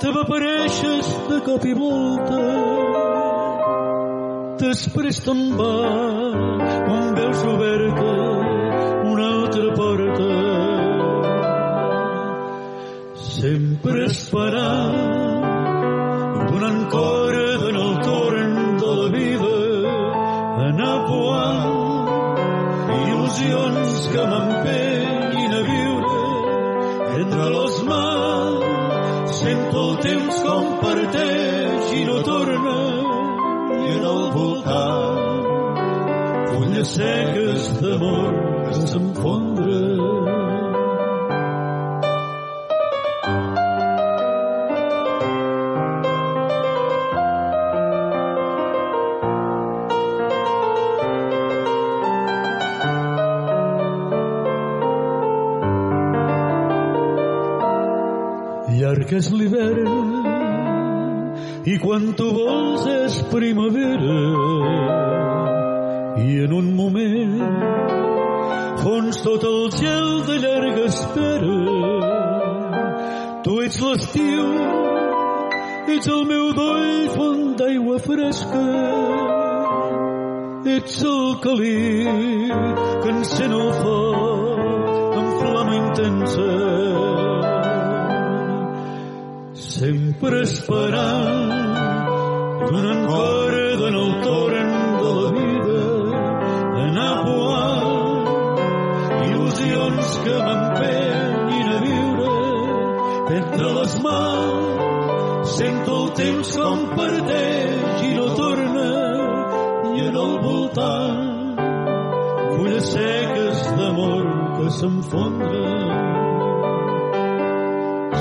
te 0.00 0.08
m'apareixes 0.14 1.06
de 1.28 1.38
cop 1.46 1.64
i 1.70 1.74
volta 1.82 2.40
després 4.64 5.22
te'n 5.26 5.44
va 5.60 5.76
quan 6.88 7.14
veus 7.20 7.46
oberta 7.52 8.10
una 9.12 9.30
altra 9.36 9.68
porta 9.78 10.32
sempre 13.38 14.04
esperant 14.10 15.00
donant 16.50 16.84
corda 16.90 17.19
il·lusions 23.30 24.08
que 24.12 24.22
m'empenyin 24.30 25.52
a 25.54 25.62
viure 25.62 26.22
entre 27.20 27.44
les 27.54 27.82
mans. 27.88 29.30
Sento 29.40 29.78
el 29.90 29.96
temps 30.06 30.40
com 30.46 30.64
parteix 30.82 31.92
i 31.94 32.02
no 32.08 32.16
torna 32.26 32.78
i 33.76 33.92
en 33.98 34.08
el 34.14 34.24
voltant. 34.34 35.46
Fulles 36.50 36.96
seques 36.96 37.70
d'amor 37.80 38.34
que 38.66 38.74
s'enfondren 38.80 39.49
quan 61.90 62.12
tu 62.14 62.26
vols 62.30 62.84
és 62.86 63.14
primavera 63.32 64.18
i 66.22 66.36
en 66.44 66.52
un 66.54 66.68
moment 66.78 67.32
fons 68.82 69.18
tot 69.24 69.46
el 69.48 69.64
gel 69.74 70.12
de 70.28 70.36
llarga 70.44 70.84
espera. 70.86 71.56
Tu 73.42 73.56
ets 73.64 73.80
l'estiu 73.82 74.46
ets 75.96 76.12
el 76.14 76.22
meu 76.30 76.46
doll 76.60 76.94
font 77.16 77.42
d'aigua 77.58 77.98
fresca 78.06 78.64
ets 80.76 81.02
el 81.14 81.26
calí 81.42 81.99
sento 105.80 105.96
el 106.04 106.10
temps 106.12 106.56
com 106.56 106.80
parteix 106.96 108.02
i 108.04 108.10
no 108.14 108.26
torna 108.36 108.88
i 109.96 110.02
en 110.08 110.16
el 110.22 110.34
voltant 110.44 111.60
fulles 112.56 112.90
seques 112.94 113.62
d'amor 113.78 114.26
que 114.56 114.66
s'enfondren 114.76 115.92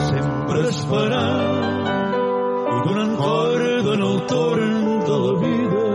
sempre 0.09 0.61
esperant 0.69 1.89
i 2.75 2.79
donant 2.87 3.15
corda 3.23 3.93
en 3.97 4.05
el 4.11 4.19
torn 4.33 4.77
de 5.09 5.17
la 5.25 5.33
vida 5.43 5.87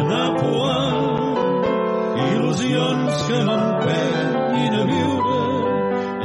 anar 0.00 0.28
poant 0.40 1.40
il·lusions 2.26 3.24
que 3.30 3.40
m'empenyin 3.48 4.74
a 4.82 4.84
viure 4.92 5.40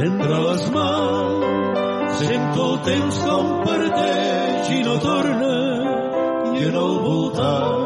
entre 0.10 0.44
les 0.48 0.68
mans 0.76 1.73
sento 2.22 2.68
el 2.70 2.78
temps 2.90 3.20
com 3.28 3.50
parteix 3.68 4.72
i 4.78 4.80
no 4.88 4.96
torna 5.04 5.54
i 6.54 6.66
en 6.70 6.78
el 6.84 6.96
voltant 7.08 7.84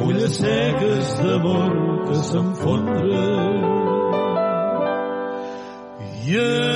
fulles 0.00 0.36
seques 0.42 1.14
d'amor 1.22 1.72
que 2.08 2.22
s'enfondren. 2.30 3.68
I 6.30 6.69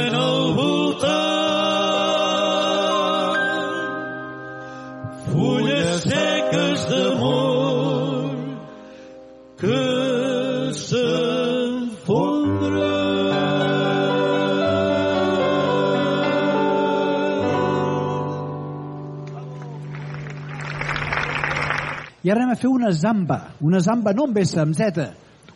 Ara 22.35 22.43
anem 22.43 22.57
a 22.57 22.59
fer 22.59 22.66
una 22.66 22.89
zamba. 22.91 23.37
Una 23.62 23.78
zamba 23.78 24.11
no 24.11 24.24
amb 24.26 24.39
S, 24.43 24.57
amb 24.59 24.74
Z. 24.74 25.05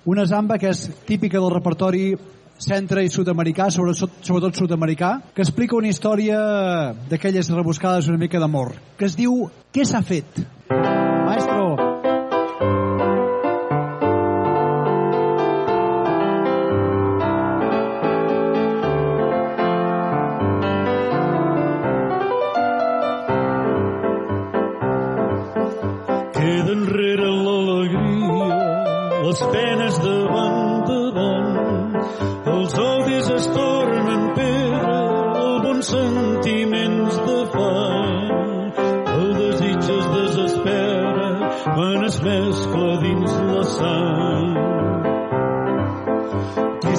Una 0.07 0.23
zamba 0.31 0.61
que 0.63 0.71
és 0.71 0.85
típica 1.09 1.41
del 1.43 1.51
repertori 1.51 2.13
centre 2.63 3.03
i 3.03 3.11
sud-americà, 3.11 3.67
sobretot, 3.75 4.21
sobretot 4.23 4.61
sud-americà, 4.63 5.11
que 5.35 5.43
explica 5.43 5.75
una 5.75 5.91
història 5.91 6.39
d'aquelles 7.11 7.51
rebuscades 7.51 8.13
una 8.13 8.23
mica 8.23 8.39
d'amor, 8.39 8.77
que 8.95 9.11
es 9.11 9.19
diu 9.19 9.49
Què 9.75 9.83
s'ha 9.91 10.05
fet? 10.07 10.47
Maestro. 10.71 10.98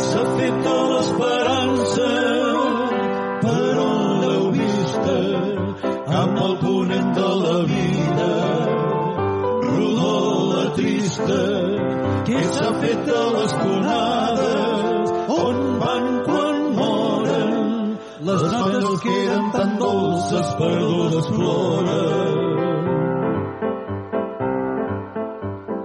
S'ha 0.07 0.23
fet 0.37 0.67
l'esperança 0.91 2.11
per 3.43 3.73
on 3.85 4.01
l'heu 4.21 4.43
vista 4.57 5.17
amb 6.21 6.35
el 6.45 6.53
ponent 6.63 7.11
de 7.19 7.29
la 7.43 7.57
vida. 7.71 8.31
Rodó 9.69 10.15
la 10.53 10.65
trista 10.77 11.41
qui 12.25 12.39
s'ha 12.55 12.71
fet 12.81 13.11
a 13.21 13.23
les 13.37 13.53
tonades 13.63 15.07
on 15.45 15.57
van 15.83 16.05
quan 16.27 16.57
moren 16.79 17.57
les 18.29 18.43
notes 18.53 18.99
que 19.03 19.15
eren 19.25 19.51
tan 19.57 19.71
dolces 19.83 20.47
perdudes 20.61 21.27
ploren 21.35 22.39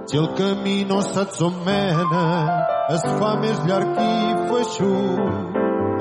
Si 0.07 0.17
el 0.17 0.29
camí 0.37 0.85
no 0.85 1.01
saps 1.01 1.41
on 1.41 1.55
mena, 1.65 2.74
es 2.93 3.03
fa 3.19 3.31
més 3.41 3.61
llarg 3.65 3.97
i 3.97 4.33
feixut. 4.49 5.55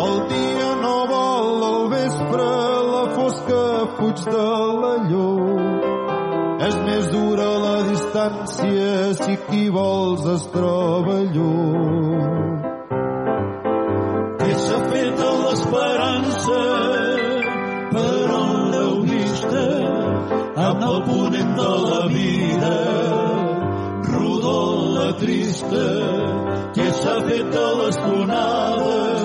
El 0.04 0.18
dia 0.32 0.70
no 0.82 0.96
vol 1.08 1.62
al 1.68 1.86
vespre, 1.92 2.48
la 2.90 3.04
fosca 3.14 3.60
fuig 3.96 4.24
de 4.34 4.48
la 4.82 4.92
llum. 5.08 5.62
És 6.66 6.76
més 6.88 7.08
dura 7.12 7.46
la 7.62 7.74
distància 7.88 8.90
si 9.20 9.38
qui 9.46 9.64
vols 9.72 10.26
es 10.34 10.46
troba 10.52 11.16
lluny. 11.36 12.60
Què 14.42 14.52
s'ha 14.66 14.80
fet 14.92 15.24
a 15.28 15.32
l'esperança 15.40 16.62
per 17.94 18.24
on 18.38 18.54
l'heu 18.74 18.96
vista 19.08 19.66
amb 20.68 20.88
el 20.90 20.98
ponent 21.08 21.54
de 21.60 21.74
la 21.88 22.02
vida 22.12 22.74
rodó 24.12 24.58
la 24.98 25.12
trista 25.20 25.86
que 26.74 26.86
s'ha 27.00 27.16
fet 27.28 27.58
a 27.64 27.66
les 27.80 27.96
tonades 28.04 29.22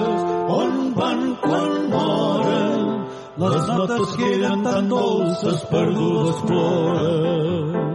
on 0.60 0.74
van 1.00 1.22
quan 1.46 1.72
moren 1.94 2.90
les 3.46 3.68
notes 3.74 4.18
que 4.18 4.34
eren 4.40 4.64
tan 4.70 4.90
dolces 4.96 5.66
perdudes 5.74 6.44
ploren 6.50 7.90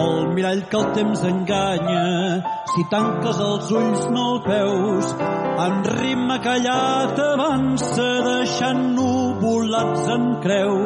el 0.00 0.28
mirall 0.34 0.62
que 0.70 0.76
el 0.76 0.92
temps 0.96 1.22
enganya, 1.24 2.04
si 2.72 2.84
tanques 2.92 3.40
els 3.46 3.70
ulls 3.80 4.04
no 4.14 4.26
el 4.34 4.38
veus, 4.46 5.14
en 5.66 5.80
ritme 5.88 6.36
callat 6.44 7.18
avança 7.24 8.08
deixant 8.28 8.84
nuvolats 8.98 10.06
en 10.16 10.28
creu. 10.44 10.76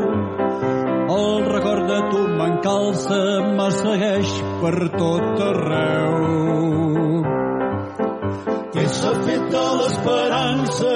El 1.19 1.45
record 1.51 1.87
de 1.93 2.01
tu 2.15 2.25
m'encalça, 2.41 3.21
me 3.61 3.69
segueix 3.83 4.35
per 4.63 4.77
tot 4.97 5.47
arreu. 5.51 6.84
Què 9.05 9.11
s'ha 9.11 9.23
fet 9.25 9.55
a 9.61 9.63
l'esperança 9.79 10.93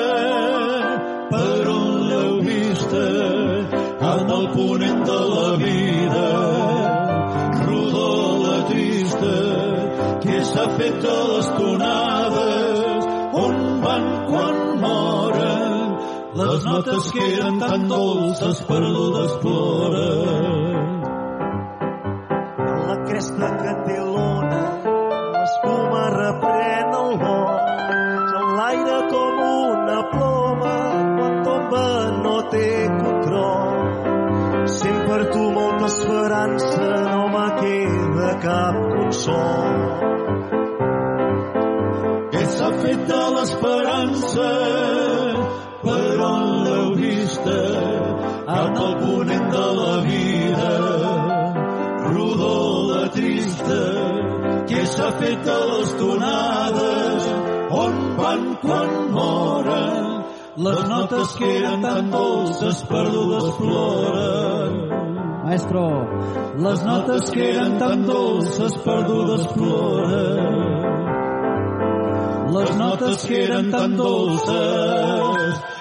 per 1.31 1.65
on 1.73 1.91
l'heu 2.11 2.31
vista 2.47 3.03
amb 4.11 4.31
el 4.37 4.47
ponent 4.55 5.03
de 5.11 5.19
la 5.33 5.51
vida. 5.63 6.23
Rodó 7.67 8.07
la 8.47 8.57
trista 8.71 9.35
que 10.25 10.41
s'ha 10.53 10.67
fet 10.79 11.05
a 11.17 11.19
les 11.35 11.53
tonades 11.59 13.13
on 13.45 13.61
van 13.85 14.11
quan 14.31 14.59
moren 14.87 15.97
les 16.41 16.69
notes 16.73 17.13
que 17.13 17.31
eren 17.35 17.61
tan 17.67 17.89
dolces 17.93 18.65
perdudes 18.73 19.37
ploren 19.45 19.98
cap 39.09 39.15
consol 39.15 39.77
què 42.33 42.43
s'ha 42.55 42.71
fet 42.83 43.05
de 43.09 43.21
l'esperança 43.35 44.49
per 45.85 46.21
on 46.27 46.51
l'heu 46.65 46.91
vista 46.99 47.61
amb 48.57 48.77
el 48.87 48.95
ponent 49.03 49.49
de 49.55 49.67
la 49.79 49.95
vida 50.09 50.75
rodó 52.11 52.59
la 52.91 53.09
trista 53.17 53.81
que 54.69 54.85
s'ha 54.95 55.11
fet 55.23 55.51
a 55.57 55.59
les 55.73 55.97
tonades 56.03 57.33
on 57.71 57.99
van 58.21 58.45
quan 58.63 58.95
moren. 59.17 60.07
Les 60.67 60.81
notes 60.91 61.35
que 61.39 61.51
eren 61.59 61.83
tan 61.83 62.11
dolces 62.11 62.83
perdudes 62.91 63.53
ploren 63.59 64.58
Maestro, 65.49 65.83
les 66.59 66.81
notes 66.85 67.31
que 67.33 67.45
eren 67.51 67.79
tan 67.81 68.03
dolces 68.05 68.75
perdudes 68.85 69.47
ploren 69.55 70.51
les 72.57 72.73
notes 72.77 73.25
que 73.31 73.39
eren 73.47 73.71
tan 73.73 73.97
dolces 73.97 75.78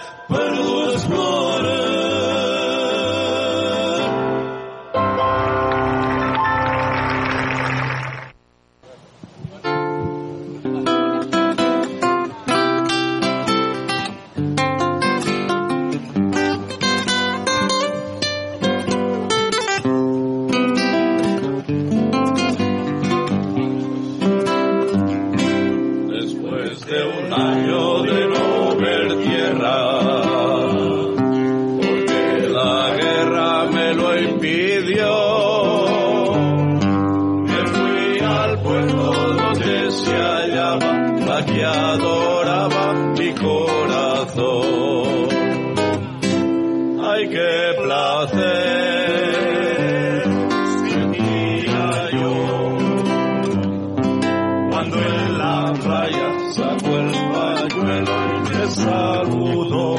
pañuelo 57.33 58.11
y 58.27 58.39
me 58.49 58.67
saludó. 58.69 59.95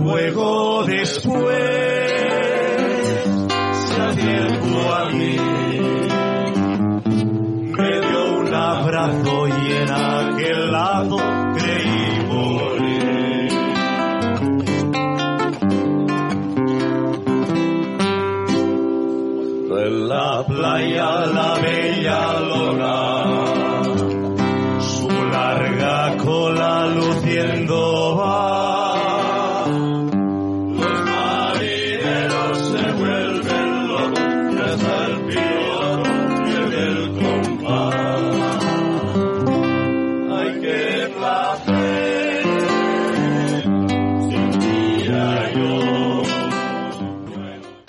Luego 0.00 0.84
después 0.84 1.58
se 3.72 4.00
acercó 4.00 4.92
a 4.94 5.10
mí, 5.10 5.36
me 7.76 8.00
dio 8.00 8.22
un 8.40 8.54
abrazo 8.54 9.48
y 9.48 9.72
en 9.72 9.90
aquel 9.90 10.72
lado 10.72 11.16
creí 11.56 12.24
morir. 12.26 13.52
En 19.70 20.08
la 20.08 20.44
playa 20.46 21.26
la 21.26 21.58
bella 21.62 22.40
lona, 22.40 23.07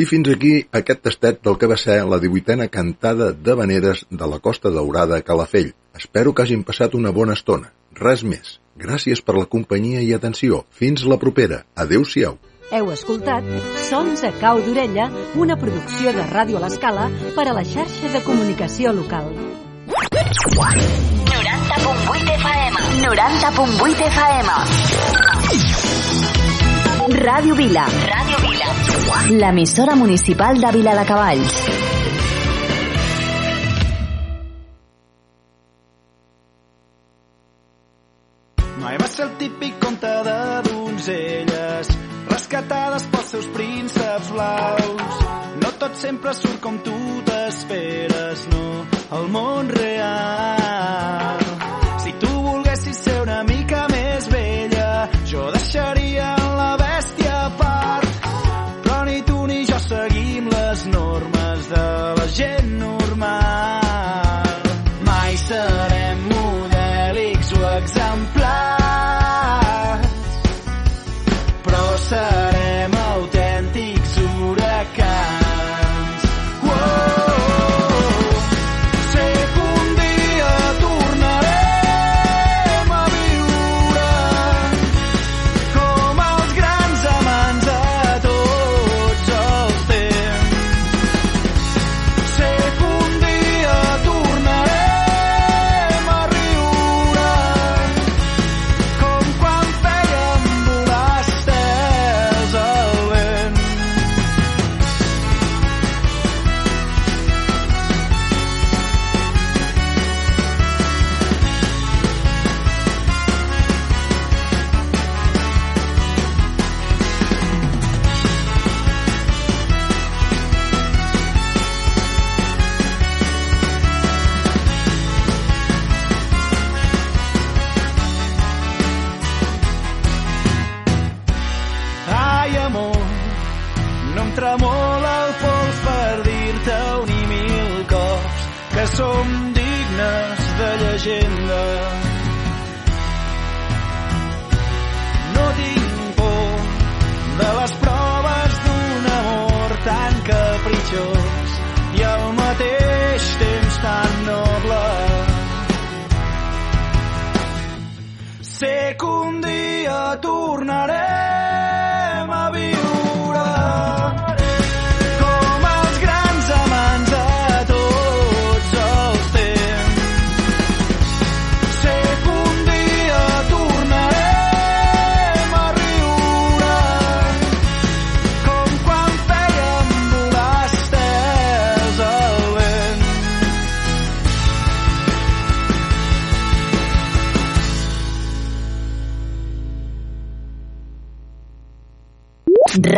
fins 0.10 0.30
aquí 0.34 0.66
aquest 0.74 1.04
tastet 1.06 1.44
del 1.46 1.58
que 1.62 1.68
va 1.70 1.78
ser 1.78 2.02
la 2.10 2.18
18a 2.22 2.70
cantada 2.74 3.32
de 3.32 3.54
veneres 3.56 4.06
de 4.10 4.28
la 4.28 4.40
Costa 4.40 4.70
Daurada 4.74 5.18
a 5.18 5.22
Calafell. 5.22 5.74
Espero 5.96 6.34
que 6.34 6.42
hagin 6.44 6.64
passat 6.66 6.96
una 6.98 7.12
bona 7.14 7.34
estona. 7.38 7.72
Res 8.00 8.24
més. 8.24 8.60
Gràcies 8.80 9.22
per 9.22 9.36
la 9.38 9.46
companyia 9.46 10.02
i 10.02 10.14
atenció. 10.16 10.66
Fins 10.72 11.04
la 11.06 11.18
propera. 11.22 11.66
Adéu-siau. 11.76 12.38
Heu 12.70 12.92
escoltat 12.94 13.44
Sons 13.90 14.24
a 14.24 14.32
cau 14.40 14.62
d'orella, 14.66 15.10
una 15.36 15.58
producció 15.58 16.14
de 16.14 16.24
Ràdio 16.30 16.58
a 16.58 16.62
l'Escala 16.66 17.10
per 17.38 17.48
a 17.50 17.54
la 17.58 17.64
xarxa 17.66 18.10
de 18.14 18.22
comunicació 18.26 18.94
local. 18.94 19.26
90.8 19.90 22.30
FM. 22.40 22.76
90.8 23.06 24.02
FM. 24.14 24.50
Ràdio 27.10 27.56
Vila. 27.58 27.84
Ràdio 27.90 28.38
Vila. 28.44 28.66
L'emissora 29.42 29.96
municipal 29.96 30.60
de 30.62 30.70
Vila 30.76 30.94
de 30.94 31.06
Cavalls. 31.10 31.56
Mai 38.84 39.02
va 39.02 39.10
ser 39.10 39.26
el 39.26 39.34
típic 39.42 39.82
conte 39.82 40.14
de 40.30 40.38
donzelles 40.70 41.92
rescatades 42.30 43.10
pels 43.10 43.34
seus 43.34 43.50
prínceps 43.58 44.32
blaus. 44.38 45.26
No 45.66 45.74
tot 45.82 45.98
sempre 46.06 46.38
surt 46.38 46.62
com 46.62 46.78
tu 46.86 46.96
t'esperes, 47.26 48.48
no, 48.54 48.66
el 49.18 49.30
món 49.34 49.74
real. 49.82 50.59
Seguim 60.30 60.50
les 60.50 60.86
normes 60.86 61.70
de 61.70 61.86
la 62.20 62.28
gent 62.38 62.69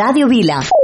Ràdio 0.02 0.26
Vila. 0.26 0.81